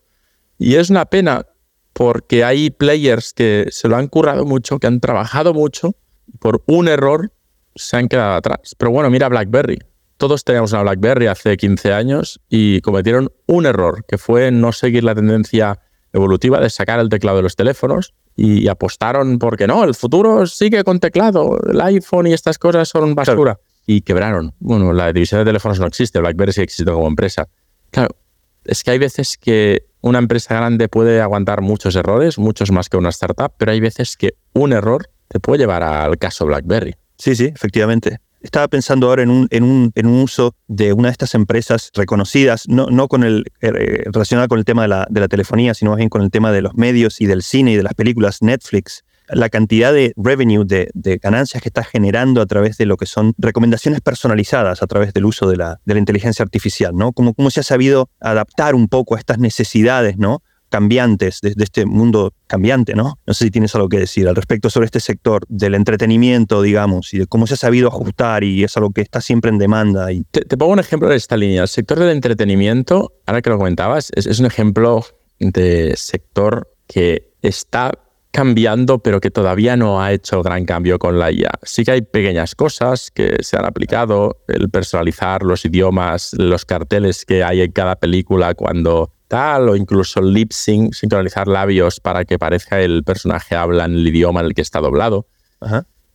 Y 0.57 0.75
es 0.75 0.89
una 0.89 1.05
pena 1.05 1.45
porque 1.93 2.43
hay 2.43 2.69
players 2.69 3.33
que 3.33 3.67
se 3.71 3.87
lo 3.87 3.95
han 3.95 4.07
currado 4.07 4.45
mucho, 4.45 4.79
que 4.79 4.87
han 4.87 4.99
trabajado 4.99 5.53
mucho, 5.53 5.95
por 6.39 6.63
un 6.67 6.87
error 6.87 7.31
se 7.75 7.97
han 7.97 8.07
quedado 8.07 8.35
atrás. 8.35 8.75
Pero 8.77 8.91
bueno, 8.91 9.09
mira 9.09 9.29
BlackBerry. 9.29 9.79
Todos 10.17 10.43
teníamos 10.43 10.71
una 10.71 10.81
BlackBerry 10.81 11.27
hace 11.27 11.57
15 11.57 11.93
años 11.93 12.41
y 12.49 12.81
cometieron 12.81 13.31
un 13.45 13.67
error, 13.67 14.03
que 14.07 14.17
fue 14.17 14.49
no 14.51 14.71
seguir 14.71 15.03
la 15.03 15.13
tendencia 15.13 15.79
evolutiva 16.11 16.59
de 16.59 16.71
sacar 16.71 16.99
el 16.99 17.09
teclado 17.09 17.37
de 17.37 17.43
los 17.43 17.55
teléfonos 17.55 18.15
y 18.37 18.67
apostaron 18.67 19.39
porque 19.39 19.65
no, 19.65 19.83
el 19.83 19.95
futuro 19.95 20.45
sigue 20.45 20.83
con 20.83 20.99
teclado, 20.99 21.59
el 21.67 21.81
iPhone 21.81 22.27
y 22.27 22.33
estas 22.33 22.59
cosas 22.59 22.87
son 22.87 23.15
basura. 23.15 23.59
Y 23.87 24.01
quebraron. 24.01 24.53
Bueno, 24.59 24.93
la 24.93 25.11
división 25.11 25.41
de 25.41 25.45
teléfonos 25.45 25.79
no 25.79 25.87
existe, 25.87 26.19
BlackBerry 26.19 26.53
sí 26.53 26.61
existe 26.61 26.91
como 26.91 27.07
empresa. 27.07 27.49
Claro, 27.89 28.15
es 28.63 28.83
que 28.83 28.91
hay 28.91 28.99
veces 28.99 29.37
que 29.37 29.87
una 30.01 30.19
empresa 30.19 30.55
grande 30.55 30.87
puede 30.87 31.19
aguantar 31.19 31.61
muchos 31.61 31.95
errores, 31.95 32.37
muchos 32.37 32.71
más 32.71 32.89
que 32.89 32.97
una 32.97 33.09
startup, 33.09 33.53
pero 33.57 33.71
hay 33.71 33.79
veces 33.79 34.15
que 34.15 34.35
un 34.53 34.71
error 34.71 35.09
te 35.27 35.39
puede 35.39 35.59
llevar 35.59 35.81
al 35.81 36.17
caso 36.19 36.45
BlackBerry. 36.45 36.95
Sí, 37.17 37.35
sí, 37.35 37.45
efectivamente. 37.45 38.19
Estaba 38.41 38.67
pensando 38.67 39.07
ahora 39.07 39.23
en 39.23 39.29
un, 39.29 39.47
en 39.51 39.63
un, 39.63 39.91
en 39.95 40.05
un 40.05 40.21
uso 40.21 40.55
de 40.67 40.93
una 40.93 41.09
de 41.09 41.13
estas 41.13 41.35
empresas 41.35 41.91
reconocidas, 41.93 42.63
no, 42.67 42.87
no 42.87 43.07
con 43.07 43.23
el, 43.23 43.45
eh, 43.61 44.03
relacionada 44.05 44.47
con 44.47 44.59
el 44.59 44.65
tema 44.65 44.83
de 44.83 44.87
la, 44.89 45.07
de 45.09 45.19
la 45.19 45.27
telefonía, 45.27 45.73
sino 45.73 45.91
más 45.91 45.97
bien 45.97 46.09
con 46.09 46.21
el 46.21 46.29
tema 46.29 46.51
de 46.51 46.61
los 46.61 46.75
medios 46.75 47.19
y 47.19 47.25
del 47.25 47.41
cine 47.41 47.73
y 47.73 47.75
de 47.75 47.83
las 47.83 47.93
películas, 47.93 48.41
Netflix 48.41 49.03
la 49.29 49.49
cantidad 49.49 49.93
de 49.93 50.13
revenue, 50.15 50.63
de, 50.65 50.89
de, 50.93 51.17
ganancias 51.17 51.61
que 51.61 51.69
está 51.69 51.83
generando 51.83 52.41
a 52.41 52.45
través 52.45 52.77
de 52.77 52.85
lo 52.85 52.97
que 52.97 53.05
son 53.05 53.33
recomendaciones 53.37 54.01
personalizadas 54.01 54.81
a 54.81 54.87
través 54.87 55.13
del 55.13 55.25
uso 55.25 55.49
de 55.49 55.57
la, 55.57 55.79
de 55.85 55.93
la 55.93 55.99
inteligencia 55.99 56.43
artificial, 56.43 56.95
¿no? 56.95 57.11
Como, 57.11 57.33
se 57.49 57.59
ha 57.59 57.63
sabido 57.63 58.09
adaptar 58.19 58.75
un 58.75 58.87
poco 58.87 59.15
a 59.15 59.19
estas 59.19 59.39
necesidades, 59.39 60.17
¿no? 60.17 60.41
Cambiantes 60.77 61.41
de, 61.41 61.55
este 61.57 61.87
mundo 61.87 62.33
cambiante, 62.45 62.93
¿no? 62.93 63.17
No 63.25 63.33
sé 63.33 63.45
si 63.45 63.51
tienes 63.51 63.73
algo 63.73 63.89
que 63.89 63.97
decir 63.97 64.27
al 64.27 64.35
respecto 64.35 64.69
sobre 64.69 64.85
este 64.85 64.99
sector 64.99 65.43
del 65.49 65.73
entretenimiento, 65.73 66.61
digamos, 66.61 67.15
y 67.15 67.17
de 67.17 67.25
cómo 67.25 67.47
se 67.47 67.55
ha 67.55 67.57
sabido 67.57 67.87
ajustar 67.87 68.43
y 68.43 68.63
es 68.63 68.77
algo 68.77 68.91
que 68.91 69.01
está 69.01 69.19
siempre 69.19 69.49
en 69.49 69.57
demanda. 69.57 70.09
Te, 70.29 70.55
pongo 70.55 70.73
un 70.73 70.79
ejemplo 70.79 71.09
de 71.09 71.15
esta 71.15 71.35
línea. 71.35 71.63
El 71.63 71.67
sector 71.67 71.97
del 71.97 72.11
entretenimiento, 72.11 73.11
ahora 73.25 73.41
que 73.41 73.49
lo 73.49 73.57
comentabas, 73.57 74.11
es, 74.15 74.39
un 74.39 74.45
ejemplo 74.45 75.03
de 75.39 75.95
sector 75.97 76.71
que 76.85 77.31
está 77.41 77.91
cambiando, 78.29 78.99
pero 78.99 79.19
que 79.19 79.31
todavía 79.31 79.75
no 79.77 79.99
ha 79.99 80.11
hecho 80.11 80.43
gran 80.43 80.65
cambio 80.65 80.99
con 80.99 81.17
la 81.17 81.31
IA. 81.31 81.53
Sí 81.63 81.83
que 81.83 81.91
hay 81.93 82.01
pequeñas 82.03 82.53
cosas 82.53 83.09
que 83.09 83.37
se 83.41 83.57
han 83.57 83.65
aplicado, 83.65 84.43
el 84.47 84.69
personalizar 84.69 85.41
los 85.41 85.65
idiomas, 85.65 86.35
los 86.37 86.65
carteles 86.65 87.25
que 87.25 87.43
hay 87.43 87.61
en 87.61 87.71
cada 87.71 87.95
película 87.95 88.53
cuando 88.53 89.16
tal, 89.27 89.69
o 89.69 89.75
incluso 89.75 90.21
lip 90.21 90.51
sync, 90.51 90.93
sincronizar 90.93 91.47
labios 91.47 91.99
para 91.99 92.25
que 92.25 92.39
parezca 92.39 92.81
el 92.81 93.03
personaje 93.03 93.55
habla 93.55 93.85
en 93.85 93.93
el 93.93 94.07
idioma 94.07 94.39
en 94.41 94.47
el 94.47 94.53
que 94.53 94.61
está 94.61 94.79
doblado. 94.79 95.27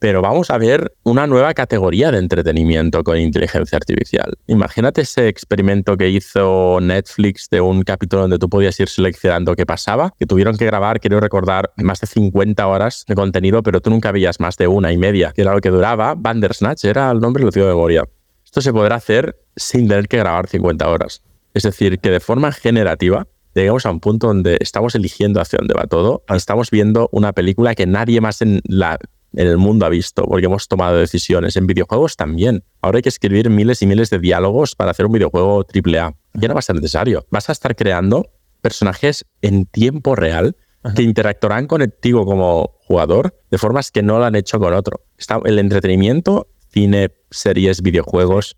Pero 0.03 0.20
vamos 0.20 0.51
a 0.51 0.59
ver 0.59 0.96
una 1.05 1.29
nueva 1.29 1.55
categoría 1.55 2.11
de 2.11 2.18
entretenimiento 2.18 3.05
con 3.05 3.18
inteligencia 3.18 3.77
artificial. 3.77 4.35
Imagínate 4.48 5.03
ese 5.03 5.29
experimento 5.29 5.96
que 5.96 6.09
hizo 6.09 6.81
Netflix 6.83 7.48
de 7.48 7.61
un 7.61 7.83
capítulo 7.83 8.22
donde 8.22 8.40
tú 8.40 8.48
podías 8.48 8.81
ir 8.81 8.88
seleccionando 8.88 9.55
qué 9.55 9.64
pasaba, 9.64 10.12
que 10.18 10.27
tuvieron 10.27 10.57
que 10.57 10.66
grabar, 10.66 10.98
quiero 10.98 11.20
recordar, 11.20 11.72
más 11.77 12.01
de 12.01 12.09
50 12.09 12.66
horas 12.66 13.05
de 13.07 13.14
contenido, 13.14 13.62
pero 13.62 13.81
tú 13.81 13.90
nunca 13.90 14.11
veías 14.11 14.40
más 14.40 14.57
de 14.57 14.66
una 14.66 14.90
y 14.90 14.96
media, 14.96 15.31
que 15.33 15.42
era 15.42 15.55
lo 15.55 15.61
que 15.61 15.70
duraba. 15.70 16.16
Bandersnatch 16.16 16.85
era 16.85 17.09
el 17.09 17.20
nombre, 17.20 17.44
lo 17.44 17.53
tengo 17.53 17.68
de 17.68 17.75
memoria. 17.75 18.03
Esto 18.44 18.61
se 18.61 18.72
podrá 18.72 18.96
hacer 18.96 19.37
sin 19.55 19.87
tener 19.87 20.09
que 20.09 20.16
grabar 20.16 20.48
50 20.48 20.88
horas. 20.88 21.22
Es 21.55 21.65
decir, 21.65 21.99
que 21.99 22.11
de 22.11 22.21
forma 22.21 22.53
generativa 22.53 23.27
llegamos 23.55 23.87
a 23.87 23.91
un 23.91 24.01
punto 24.01 24.29
donde 24.29 24.59
estamos 24.61 24.95
eligiendo 24.95 25.41
hacia 25.41 25.59
dónde 25.59 25.75
va 25.75 25.87
todo. 25.87 26.25
Estamos 26.29 26.71
viendo 26.71 27.09
una 27.12 27.33
película 27.33 27.75
que 27.75 27.87
nadie 27.87 28.21
más 28.21 28.43
en, 28.43 28.61
la, 28.65 28.99
en 29.35 29.47
el 29.47 29.59
mundo 29.59 29.87
ha 29.87 29.88
visto, 29.88 30.25
porque 30.25 30.47
hemos 30.47 30.69
tomado 30.69 30.97
decisiones. 30.99 31.57
En 31.57 31.67
videojuegos 31.67 32.17
también. 32.17 32.65
Ahora 32.81 32.99
hay 32.99 33.03
que 33.03 33.09
escribir 33.09 33.51
miles 33.51 33.83
y 33.83 33.87
miles 33.87 34.11
de 34.11 34.19
diálogos 34.19 34.75
para 34.75 34.91
hacer 34.91 35.07
un 35.07 35.12
videojuego 35.12 35.67
AAA. 35.67 36.15
Ya 36.35 36.49
no 36.49 36.55
va 36.55 36.61
a 36.61 36.62
ser 36.62 36.77
necesario. 36.77 37.27
Vas 37.31 37.49
a 37.49 37.53
estar 37.53 37.77
creando 37.77 38.31
personajes 38.61 39.25
en 39.43 39.67
tiempo 39.67 40.15
real 40.15 40.57
que 40.97 41.03
interactuarán 41.03 41.67
contigo 41.67 42.25
como 42.25 42.77
jugador 42.87 43.38
de 43.51 43.59
formas 43.59 43.91
que 43.91 44.03
no 44.03 44.19
lo 44.19 44.25
han 44.25 44.35
hecho 44.35 44.59
con 44.59 44.75
otro. 44.75 45.05
Está, 45.17 45.41
el 45.45 45.59
entretenimiento, 45.59 46.49
cine, 46.73 47.12
series, 47.31 47.83
videojuegos, 47.83 48.57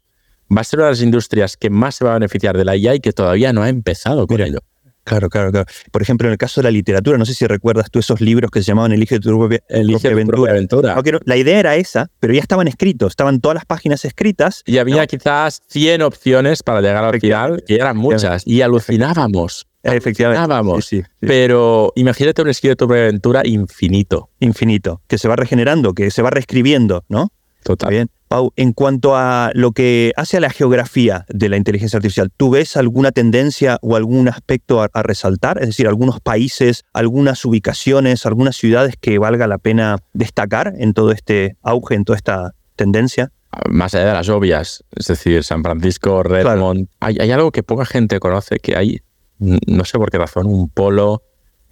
va 0.54 0.60
a 0.60 0.64
ser 0.64 0.80
una 0.80 0.86
de 0.86 0.92
las 0.92 1.02
industrias 1.02 1.56
que 1.56 1.70
más 1.70 1.96
se 1.96 2.04
va 2.04 2.12
a 2.12 2.14
beneficiar 2.14 2.56
de 2.56 2.64
la 2.64 2.76
IA 2.76 2.96
y 2.96 3.00
que 3.00 3.12
todavía 3.12 3.52
no 3.52 3.62
ha 3.62 3.68
empezado 3.68 4.26
con 4.26 4.40
ello. 4.40 4.60
Claro, 5.04 5.28
claro, 5.28 5.52
claro. 5.52 5.66
Por 5.92 6.00
ejemplo, 6.00 6.26
en 6.28 6.32
el 6.32 6.38
caso 6.38 6.62
de 6.62 6.64
la 6.64 6.70
literatura, 6.70 7.18
no 7.18 7.26
sé 7.26 7.34
si 7.34 7.46
recuerdas 7.46 7.90
tú 7.90 7.98
esos 7.98 8.22
libros 8.22 8.50
que 8.50 8.60
se 8.60 8.66
llamaban 8.66 8.90
Elige 8.92 9.20
tu 9.20 9.36
propia, 9.36 9.60
Elige 9.68 10.08
aventura. 10.08 10.96
la 11.24 11.36
idea 11.36 11.60
era 11.60 11.76
esa, 11.76 12.10
pero 12.20 12.32
ya 12.32 12.40
estaban 12.40 12.68
escritos, 12.68 13.12
estaban 13.12 13.40
todas 13.40 13.54
las 13.54 13.66
páginas 13.66 14.04
escritas. 14.06 14.62
Y 14.64 14.78
había 14.78 15.06
quizás 15.06 15.62
100 15.68 16.00
opciones 16.02 16.62
para 16.62 16.80
llegar 16.80 17.04
al 17.04 17.20
final, 17.20 17.62
que 17.66 17.74
eran 17.76 17.98
muchas, 17.98 18.46
y 18.46 18.62
alucinábamos. 18.62 19.66
Efectivamente. 19.82 20.80
Sí, 20.80 21.02
Pero 21.20 21.92
imagínate 21.94 22.40
un 22.40 22.48
escrito 22.48 22.70
de 22.70 22.76
tu 22.76 22.86
propia 22.86 23.02
aventura 23.04 23.42
infinito. 23.44 24.30
Infinito, 24.40 25.02
que 25.06 25.18
se 25.18 25.28
va 25.28 25.36
regenerando, 25.36 25.92
que 25.92 26.10
se 26.10 26.22
va 26.22 26.30
reescribiendo, 26.30 27.04
¿no? 27.08 27.30
Total. 27.62 27.90
Bien. 27.90 28.10
Pau, 28.34 28.52
en 28.56 28.72
cuanto 28.72 29.16
a 29.16 29.52
lo 29.54 29.70
que 29.70 30.12
hace 30.16 30.38
a 30.38 30.40
la 30.40 30.50
geografía 30.50 31.24
de 31.28 31.48
la 31.48 31.56
inteligencia 31.56 31.98
artificial, 31.98 32.32
¿tú 32.36 32.50
ves 32.50 32.76
alguna 32.76 33.12
tendencia 33.12 33.78
o 33.80 33.94
algún 33.94 34.26
aspecto 34.26 34.82
a, 34.82 35.02
resaltar? 35.04 35.58
Es 35.58 35.68
decir, 35.68 35.86
algunos 35.86 36.18
países, 36.18 36.82
algunas 36.92 37.44
ubicaciones, 37.44 38.26
algunas 38.26 38.56
ciudades 38.56 38.96
que 39.00 39.20
valga 39.20 39.46
la 39.46 39.58
pena 39.58 39.98
destacar 40.14 40.74
en 40.76 40.94
todo 40.94 41.12
este 41.12 41.56
auge, 41.62 41.94
en 41.94 42.04
toda 42.04 42.16
esta 42.16 42.54
tendencia? 42.74 43.30
Más 43.70 43.94
allá 43.94 44.06
de 44.06 44.14
las 44.14 44.28
obvias, 44.28 44.82
es 44.96 45.06
decir, 45.06 45.44
San 45.44 45.62
Francisco, 45.62 46.24
Redmond, 46.24 46.88
hay, 46.98 47.18
hay 47.20 47.30
algo 47.30 47.52
que 47.52 47.62
poca 47.62 47.84
gente 47.84 48.18
conoce, 48.18 48.58
que 48.58 48.76
hay, 48.76 49.00
no 49.38 49.84
sé 49.84 49.96
por 49.96 50.10
qué 50.10 50.18
razón, 50.18 50.46
un 50.46 50.68
polo 50.68 51.22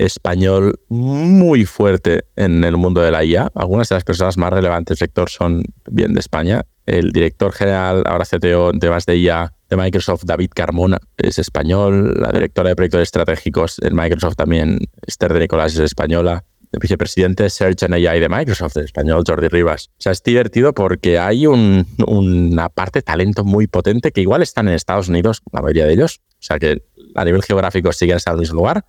español 0.03 0.81
muy 0.89 1.65
fuerte 1.65 2.25
en 2.37 2.65
el 2.65 2.77
mundo 2.77 3.01
de 3.01 3.11
la 3.11 3.25
IA. 3.25 3.51
Algunas 3.55 3.89
de 3.89 3.97
las 3.97 4.05
personas 4.05 4.37
más 4.37 4.53
relevantes 4.53 4.99
del 4.99 5.09
sector 5.09 5.31
son 5.31 5.63
bien 5.91 6.15
de 6.15 6.21
España. 6.21 6.65
El 6.87 7.13
director 7.13 7.53
general, 7.53 8.03
ahora 8.07 8.25
CTO 8.25 8.71
en 8.71 8.81
temas 8.81 9.07
de 9.07 9.17
IA 9.17 9.53
de 9.71 9.77
Microsoft, 9.77 10.25
David 10.25 10.51
Carmona, 10.55 10.99
es 11.17 11.39
español. 11.39 12.15
La 12.21 12.33
directora 12.33 12.71
de 12.71 12.77
proyectos 12.77 13.03
estratégicos 13.03 13.77
en 13.83 13.95
Microsoft 13.95 14.37
también, 14.37 14.79
Esther 15.07 15.33
de 15.33 15.41
Nicolás, 15.41 15.75
es 15.75 15.81
española. 15.81 16.45
El 16.73 16.81
vicepresidente 16.81 17.43
de 17.43 17.51
Search 17.51 17.83
and 17.83 17.95
AI 17.95 18.19
de 18.19 18.29
Microsoft, 18.31 18.79
el 18.79 18.85
español 18.85 19.25
Jordi 19.27 19.49
Rivas. 19.49 19.91
O 19.91 20.03
sea, 20.03 20.13
es 20.13 20.23
divertido 20.23 20.73
porque 20.73 21.19
hay 21.19 21.47
una 21.47 22.69
parte 22.71 23.01
de 23.01 23.03
talento 23.03 23.45
muy 23.45 23.67
potente 23.67 24.11
que 24.11 24.23
igual 24.23 24.43
están 24.43 24.69
en 24.69 24.75
Estados 24.75 25.09
Unidos, 25.09 25.43
la 25.53 25.61
mayoría 25.61 25.85
de 25.85 25.93
ellos. 25.93 26.21
O 26.33 26.45
sea, 26.45 26.59
que 26.59 26.83
a 27.15 27.25
nivel 27.25 27.43
geográfico 27.43 27.93
siguen 27.93 28.19
en 28.27 28.43
ese 28.43 28.53
lugar, 28.55 28.85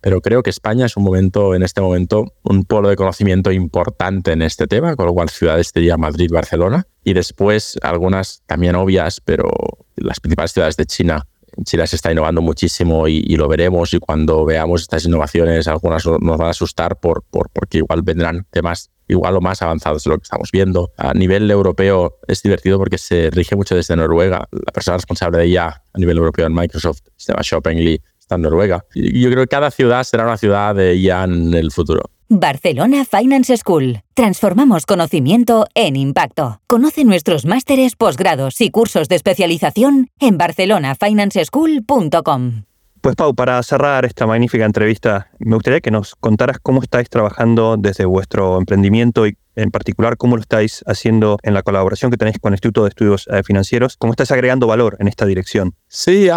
pero 0.00 0.20
creo 0.20 0.42
que 0.42 0.50
España 0.50 0.86
es 0.86 0.96
un 0.96 1.04
momento, 1.04 1.54
en 1.54 1.62
este 1.62 1.80
momento, 1.80 2.32
un 2.42 2.64
polo 2.64 2.88
de 2.88 2.96
conocimiento 2.96 3.50
importante 3.52 4.32
en 4.32 4.42
este 4.42 4.66
tema, 4.66 4.96
con 4.96 5.06
lo 5.06 5.14
cual 5.14 5.28
ciudades 5.28 5.70
sería 5.72 5.96
Madrid, 5.96 6.30
Barcelona, 6.30 6.86
y 7.02 7.12
después 7.12 7.78
algunas 7.82 8.42
también 8.46 8.76
obvias, 8.76 9.20
pero 9.20 9.50
las 9.96 10.20
principales 10.20 10.52
ciudades 10.52 10.76
de 10.76 10.86
China. 10.86 11.26
China 11.64 11.86
se 11.86 11.94
está 11.96 12.10
innovando 12.10 12.42
muchísimo 12.42 13.06
y, 13.06 13.36
lo 13.36 13.46
veremos 13.46 13.94
y 13.94 14.00
cuando 14.00 14.44
veamos 14.44 14.82
estas 14.82 15.04
innovaciones, 15.04 15.68
algunas 15.68 16.04
nos 16.04 16.38
van 16.38 16.48
a 16.48 16.50
asustar 16.50 16.98
por, 16.98 17.22
por, 17.30 17.48
porque 17.50 17.78
igual 17.78 18.02
vendrán 18.02 18.46
temas 18.50 18.90
igual 19.06 19.36
o 19.36 19.40
más 19.40 19.62
avanzados 19.62 20.04
de 20.04 20.10
lo 20.10 20.18
que 20.18 20.24
estamos 20.24 20.50
viendo. 20.50 20.90
A 20.96 21.14
nivel 21.14 21.50
europeo 21.50 22.18
es 22.26 22.42
divertido 22.42 22.78
porque 22.78 22.98
se 22.98 23.30
rige 23.30 23.54
mucho 23.54 23.76
desde 23.76 23.94
Noruega. 23.94 24.48
La 24.50 24.72
persona 24.72 24.96
responsable 24.96 25.38
de 25.38 25.44
ella 25.44 25.82
a 25.92 25.98
nivel 25.98 26.16
europeo 26.16 26.46
en 26.46 26.54
Microsoft 26.54 27.02
llama 27.18 27.42
Shoppingly 27.42 28.02
está 28.34 28.36
en 28.36 28.42
Noruega. 28.42 28.84
Y 28.94 29.20
yo 29.20 29.30
creo 29.30 29.44
que 29.44 29.48
cada 29.48 29.70
ciudad 29.70 30.02
será 30.04 30.24
una 30.24 30.36
ciudad 30.36 30.74
de 30.74 30.96
IA 30.96 31.24
en 31.24 31.54
el 31.54 31.70
futuro. 31.70 32.02
Barcelona 32.28 33.04
Finance 33.04 33.56
School. 33.58 34.00
Transformamos 34.14 34.86
conocimiento 34.86 35.66
en 35.74 35.96
impacto. 35.96 36.60
Conoce 36.66 37.04
nuestros 37.04 37.44
másteres, 37.44 37.96
posgrados 37.96 38.58
y 38.60 38.70
cursos 38.70 39.08
de 39.08 39.16
especialización 39.16 40.08
en 40.18 40.38
barcelonafinanceschool.com. 40.38 42.64
Pues 43.00 43.16
Pau, 43.16 43.34
para 43.34 43.60
cerrar 43.62 44.04
esta 44.06 44.26
magnífica 44.26 44.64
entrevista, 44.64 45.28
me 45.38 45.56
gustaría 45.56 45.82
que 45.82 45.90
nos 45.90 46.14
contaras 46.14 46.58
cómo 46.58 46.82
estáis 46.82 47.10
trabajando 47.10 47.76
desde 47.76 48.06
vuestro 48.06 48.56
emprendimiento 48.56 49.26
y 49.26 49.36
en 49.56 49.70
particular 49.70 50.16
cómo 50.16 50.36
lo 50.36 50.42
estáis 50.42 50.82
haciendo 50.86 51.38
en 51.42 51.54
la 51.54 51.62
colaboración 51.62 52.10
que 52.10 52.16
tenéis 52.16 52.38
con 52.38 52.52
el 52.52 52.56
Instituto 52.56 52.82
de 52.82 52.88
Estudios 52.88 53.28
eh, 53.30 53.42
Financieros, 53.42 53.96
cómo 53.96 54.12
estáis 54.12 54.30
agregando 54.30 54.66
valor 54.66 54.96
en 55.00 55.08
esta 55.08 55.26
dirección. 55.26 55.74
Sí, 55.88 56.28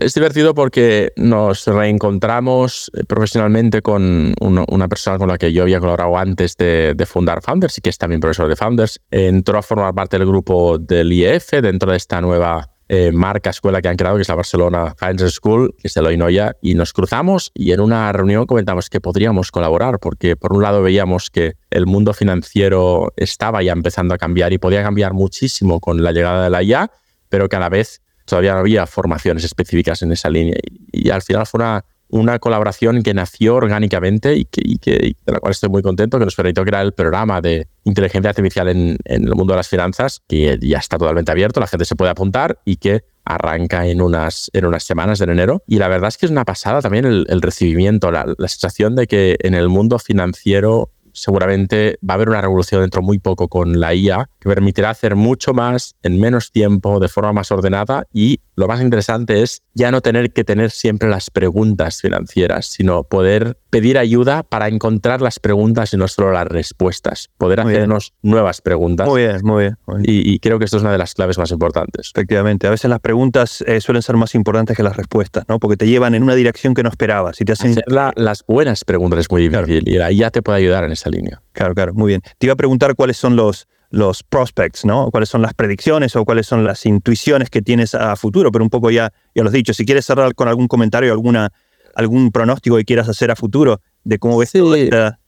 es 0.00 0.14
divertido 0.14 0.54
porque 0.54 1.12
nos 1.16 1.66
reencontramos 1.66 2.90
eh, 2.94 3.04
profesionalmente 3.04 3.82
con 3.82 4.34
una 4.40 4.88
persona 4.88 5.18
con 5.18 5.28
la 5.28 5.38
que 5.38 5.52
yo 5.52 5.62
había 5.62 5.80
colaborado 5.80 6.16
antes 6.16 6.56
de, 6.56 6.94
de, 6.94 7.06
fundar 7.06 7.42
Founders 7.42 7.78
y 7.78 7.80
que 7.80 7.90
es 7.90 7.98
también 7.98 8.20
profesor 8.20 8.48
de 8.48 8.56
Founders. 8.56 9.00
Entró 9.10 9.58
a 9.58 9.62
formar 9.62 9.94
parte 9.94 10.18
del 10.18 10.26
grupo 10.26 10.78
del 10.78 11.12
IEF 11.12 11.50
dentro 11.62 11.90
de 11.90 11.96
esta 11.96 12.20
nueva 12.20 12.75
eh, 12.88 13.10
marca 13.12 13.50
escuela 13.50 13.82
que 13.82 13.88
han 13.88 13.96
creado, 13.96 14.16
que 14.16 14.22
es 14.22 14.28
la 14.28 14.34
Barcelona 14.34 14.94
Finance 14.96 15.30
School, 15.30 15.74
que 15.78 15.88
es 15.88 15.94
de 15.94 16.02
Loinoya, 16.02 16.56
y 16.62 16.74
nos 16.74 16.92
cruzamos 16.92 17.50
y 17.54 17.72
en 17.72 17.80
una 17.80 18.12
reunión 18.12 18.46
comentamos 18.46 18.88
que 18.88 19.00
podríamos 19.00 19.50
colaborar, 19.50 19.98
porque 19.98 20.36
por 20.36 20.52
un 20.52 20.62
lado 20.62 20.82
veíamos 20.82 21.30
que 21.30 21.54
el 21.70 21.86
mundo 21.86 22.12
financiero 22.12 23.12
estaba 23.16 23.62
ya 23.62 23.72
empezando 23.72 24.14
a 24.14 24.18
cambiar 24.18 24.52
y 24.52 24.58
podía 24.58 24.82
cambiar 24.82 25.14
muchísimo 25.14 25.80
con 25.80 26.02
la 26.02 26.12
llegada 26.12 26.44
de 26.44 26.50
la 26.50 26.62
IA, 26.62 26.90
pero 27.28 27.48
que 27.48 27.56
a 27.56 27.60
la 27.60 27.68
vez 27.68 28.02
todavía 28.24 28.54
no 28.54 28.60
había 28.60 28.86
formaciones 28.86 29.44
específicas 29.44 30.02
en 30.02 30.12
esa 30.12 30.30
línea. 30.30 30.56
Y, 30.92 31.08
y 31.08 31.10
al 31.10 31.22
final 31.22 31.46
fue 31.46 31.58
una 31.58 31.84
una 32.08 32.38
colaboración 32.38 33.02
que 33.02 33.14
nació 33.14 33.56
orgánicamente 33.56 34.36
y, 34.36 34.44
que, 34.44 35.16
de 35.24 35.32
la 35.32 35.40
cual 35.40 35.50
estoy 35.50 35.68
muy 35.68 35.82
contento, 35.82 36.18
que 36.18 36.24
nos 36.24 36.34
permitió 36.34 36.64
crear 36.64 36.84
el 36.84 36.92
programa 36.92 37.40
de 37.40 37.68
inteligencia 37.84 38.30
artificial 38.30 38.68
en, 38.68 38.96
el 39.04 39.34
mundo 39.34 39.52
de 39.52 39.58
las 39.58 39.68
finanzas, 39.68 40.22
que 40.28 40.58
ya 40.60 40.78
está 40.78 40.98
totalmente 40.98 41.30
abierto, 41.30 41.60
la 41.60 41.66
gente 41.66 41.84
se 41.84 41.96
puede 41.96 42.10
apuntar 42.10 42.58
y 42.64 42.76
que 42.76 43.04
arranca 43.24 43.86
en 43.86 44.00
unas, 44.00 44.50
en 44.52 44.66
unas 44.66 44.84
semanas 44.84 45.18
de 45.18 45.24
enero. 45.24 45.62
Y 45.66 45.78
la 45.78 45.88
verdad 45.88 46.08
es 46.08 46.16
que 46.16 46.26
es 46.26 46.32
una 46.32 46.44
pasada 46.44 46.80
también 46.80 47.04
el, 47.04 47.42
recibimiento, 47.42 48.12
la, 48.12 48.24
la 48.38 48.48
sensación 48.48 48.94
de 48.94 49.08
que 49.08 49.36
en 49.40 49.54
el 49.54 49.68
mundo 49.68 49.98
financiero 49.98 50.90
seguramente 51.16 51.98
va 52.08 52.14
a 52.14 52.16
haber 52.16 52.28
una 52.28 52.40
revolución 52.40 52.82
dentro 52.82 53.02
muy 53.02 53.18
poco 53.18 53.48
con 53.48 53.80
la 53.80 53.94
IA 53.94 54.28
que 54.38 54.48
permitirá 54.48 54.90
hacer 54.90 55.16
mucho 55.16 55.54
más 55.54 55.96
en 56.02 56.20
menos 56.20 56.52
tiempo, 56.52 57.00
de 57.00 57.08
forma 57.08 57.32
más 57.32 57.50
ordenada 57.50 58.06
y 58.12 58.40
lo 58.56 58.68
más 58.68 58.80
interesante 58.80 59.42
es 59.42 59.62
ya 59.74 59.90
no 59.90 60.00
tener 60.00 60.32
que 60.32 60.42
tener 60.42 60.70
siempre 60.70 61.10
las 61.10 61.30
preguntas 61.30 62.00
financieras, 62.00 62.66
sino 62.66 63.04
poder 63.04 63.58
pedir 63.68 63.98
ayuda 63.98 64.42
para 64.42 64.68
encontrar 64.68 65.20
las 65.20 65.38
preguntas 65.38 65.92
y 65.92 65.98
no 65.98 66.08
solo 66.08 66.32
las 66.32 66.46
respuestas, 66.46 67.28
poder 67.36 67.60
hacernos 67.60 68.14
nuevas 68.22 68.62
preguntas. 68.62 69.06
Muy 69.06 69.22
bien, 69.22 69.40
muy 69.42 69.64
bien. 69.64 69.76
Y, 70.04 70.38
creo 70.38 70.58
que 70.58 70.64
esto 70.64 70.78
es 70.78 70.82
una 70.82 70.92
de 70.92 70.98
las 70.98 71.12
claves 71.12 71.36
más 71.36 71.50
importantes. 71.50 72.12
Efectivamente, 72.14 72.66
a 72.66 72.70
veces 72.70 72.88
las 72.88 73.00
preguntas 73.00 73.62
eh, 73.66 73.80
suelen 73.82 74.00
ser 74.00 74.16
más 74.16 74.34
importantes 74.34 74.76
que 74.76 74.82
las 74.82 74.96
respuestas, 74.96 75.44
¿no? 75.48 75.58
Porque 75.58 75.76
te 75.76 75.86
llevan 75.86 76.14
en 76.14 76.22
una 76.22 76.34
dirección 76.34 76.72
que 76.72 76.82
no 76.82 76.88
esperabas. 76.88 77.38
Y 77.40 77.44
te 77.44 77.52
hacen... 77.52 77.72
Hacer 77.72 77.84
las 78.16 78.44
buenas 78.46 78.84
preguntas 78.84 79.20
es 79.20 79.30
muy 79.30 79.48
difícil 79.48 79.86
y 79.86 79.98
la 79.98 80.10
IA 80.10 80.30
te 80.30 80.40
puede 80.40 80.58
ayudar 80.58 80.84
en 80.84 80.92
esa 80.92 81.05
línea. 81.08 81.42
Claro, 81.52 81.74
claro, 81.74 81.94
muy 81.94 82.08
bien. 82.08 82.22
Te 82.38 82.46
iba 82.46 82.52
a 82.54 82.56
preguntar 82.56 82.94
cuáles 82.94 83.16
son 83.16 83.36
los, 83.36 83.68
los 83.90 84.22
prospects, 84.22 84.84
¿no? 84.84 85.10
Cuáles 85.10 85.28
son 85.28 85.42
las 85.42 85.54
predicciones 85.54 86.16
o 86.16 86.24
cuáles 86.24 86.46
son 86.46 86.64
las 86.64 86.84
intuiciones 86.86 87.50
que 87.50 87.62
tienes 87.62 87.94
a 87.94 88.16
futuro, 88.16 88.50
pero 88.52 88.64
un 88.64 88.70
poco 88.70 88.90
ya, 88.90 89.12
ya 89.34 89.42
lo 89.42 89.48
has 89.48 89.54
dicho. 89.54 89.72
Si 89.72 89.84
quieres 89.84 90.06
cerrar 90.06 90.34
con 90.34 90.48
algún 90.48 90.68
comentario, 90.68 91.12
alguna, 91.12 91.52
algún 91.94 92.30
pronóstico 92.30 92.76
que 92.76 92.84
quieras 92.84 93.08
hacer 93.08 93.30
a 93.30 93.36
futuro 93.36 93.80
de 94.04 94.18
cómo 94.18 94.38
ves 94.38 94.50
sí, 94.50 94.60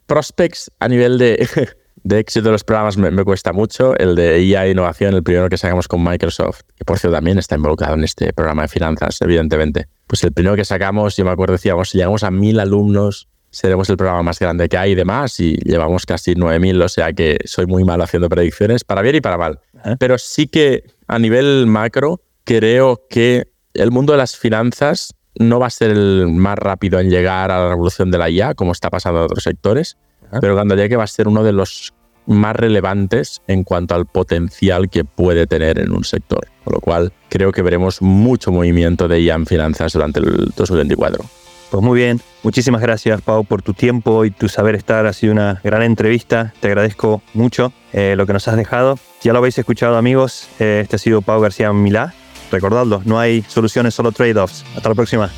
Prospects 0.07 0.71
a 0.81 0.89
nivel 0.89 1.19
de, 1.19 1.47
de 2.03 2.19
éxito 2.19 2.47
de 2.47 2.53
los 2.53 2.65
programas 2.65 2.97
me, 2.97 3.25
cuesta 3.25 3.53
mucho. 3.53 3.97
El 3.99 4.15
de 4.15 4.43
IA 4.43 4.67
e 4.67 4.71
Innovación, 4.71 5.15
el 5.15 5.23
primero 5.23 5.49
que 5.49 5.59
sacamos 5.59 5.89
con 5.89 6.03
Microsoft, 6.03 6.63
que 6.77 6.85
por 6.85 6.99
cierto 6.99 7.17
también 7.17 7.39
está 7.39 7.57
involucrado 7.57 7.95
en 7.95 8.05
este 8.05 8.33
programa 8.33 8.63
de 8.63 8.69
finanzas, 8.69 9.21
evidentemente. 9.21 9.89
Pues 10.07 10.25
el 10.25 10.33
primero 10.33 10.57
que 10.57 10.65
sacamos, 10.65 11.17
yo 11.17 11.25
me 11.25 11.31
acuerdo, 11.31 11.53
decíamos, 11.53 11.91
si 11.91 11.99
llegamos 11.99 12.23
a 12.23 12.31
mil 12.31 12.61
alumnos 12.61 13.29
seremos 13.51 13.89
el 13.91 13.97
programa 13.97 14.23
más 14.23 14.39
grande 14.39 14.69
que 14.69 14.77
hay 14.77 14.93
y 14.93 14.95
demás, 14.95 15.39
y 15.41 15.57
llevamos 15.57 16.07
casi 16.07 16.35
9.000, 16.35 16.83
o 16.83 16.89
sea 16.89 17.13
que 17.13 17.39
soy 17.45 17.67
muy 17.67 17.85
malo 17.85 18.05
haciendo 18.05 18.29
predicciones, 18.29 18.85
para 18.85 19.03
bien 19.03 19.17
y 19.17 19.21
para 19.21 19.39
mal. 19.39 19.61
Pero 19.99 20.19
sí 20.19 20.47
que 20.47 20.85
a 21.07 21.19
nivel 21.19 21.67
macro, 21.67 22.21
creo 22.45 23.03
que 23.09 23.49
el 23.75 23.91
mundo 23.91 24.13
de 24.13 24.19
las 24.19 24.37
finanzas 24.37 25.15
no 25.37 25.61
va 25.61 25.67
a 25.69 25.71
ser 25.71 25.91
el 25.91 26.27
más 26.29 26.59
rápido 26.59 26.99
en 26.99 27.11
llegar 27.11 27.51
a 27.51 27.61
la 27.61 27.69
revolución 27.71 28.11
de 28.11 28.19
la 28.19 28.29
IA, 28.29 28.55
como 28.55 28.73
está 28.73 28.91
pasando 28.91 29.21
en 29.21 29.25
otros 29.27 29.45
sectores, 29.45 29.97
pero 30.41 30.55
cuando 30.55 30.75
llegue 30.75 30.97
va 30.97 31.05
a 31.05 31.09
ser 31.09 31.29
uno 31.29 31.43
de 31.43 31.53
los 31.53 31.95
más 32.27 32.55
relevantes 32.55 33.41
en 33.47 33.65
cuanto 33.65 33.95
al 33.95 34.05
potencial 34.05 34.91
que 34.91 35.05
puede 35.05 35.47
tener 35.47 35.79
en 35.79 35.93
un 35.93 36.05
sector. 36.05 36.47
Con 36.65 36.75
lo 36.75 36.81
cual, 36.81 37.13
creo 37.31 37.53
que 37.53 37.63
veremos 37.63 38.03
mucho 38.03 38.53
movimiento 38.53 39.09
de 39.09 39.21
IA 39.23 39.35
en 39.35 39.47
finanzas 39.47 39.95
durante 39.95 40.21
el 40.21 40.53
2024. 40.55 41.25
Pues 41.71 41.83
muy 41.83 41.99
bien, 41.99 42.21
muchísimas 42.43 42.81
gracias 42.81 43.21
Pau 43.21 43.45
por 43.45 43.61
tu 43.61 43.75
tiempo 43.75 44.25
y 44.25 44.31
tu 44.31 44.49
saber 44.49 44.75
estar. 44.75 45.07
Ha 45.07 45.13
sido 45.13 45.33
una 45.33 45.61
gran 45.63 45.83
entrevista, 45.83 46.55
te 46.61 46.69
agradezco 46.69 47.21
mucho 47.35 47.75
eh, 47.93 48.15
lo 48.17 48.27
que 48.27 48.33
nos 48.33 48.49
has 48.49 48.57
dejado. 48.57 48.99
Ya 49.23 49.33
lo 49.33 49.39
habéis 49.39 49.59
escuchado 49.59 49.99
amigos, 49.99 50.49
eh, 50.61 50.81
este 50.83 50.97
ha 50.97 50.99
sido 50.99 51.21
Pau 51.21 51.41
García 51.41 51.73
Milá. 51.73 52.15
Recordadlo, 52.51 53.03
no 53.05 53.19
hay 53.19 53.45
soluciones, 53.49 53.95
solo 53.95 54.13
trade-offs. 54.13 54.65
Hasta 54.75 54.89
la 54.89 54.95
próxima. 54.95 55.31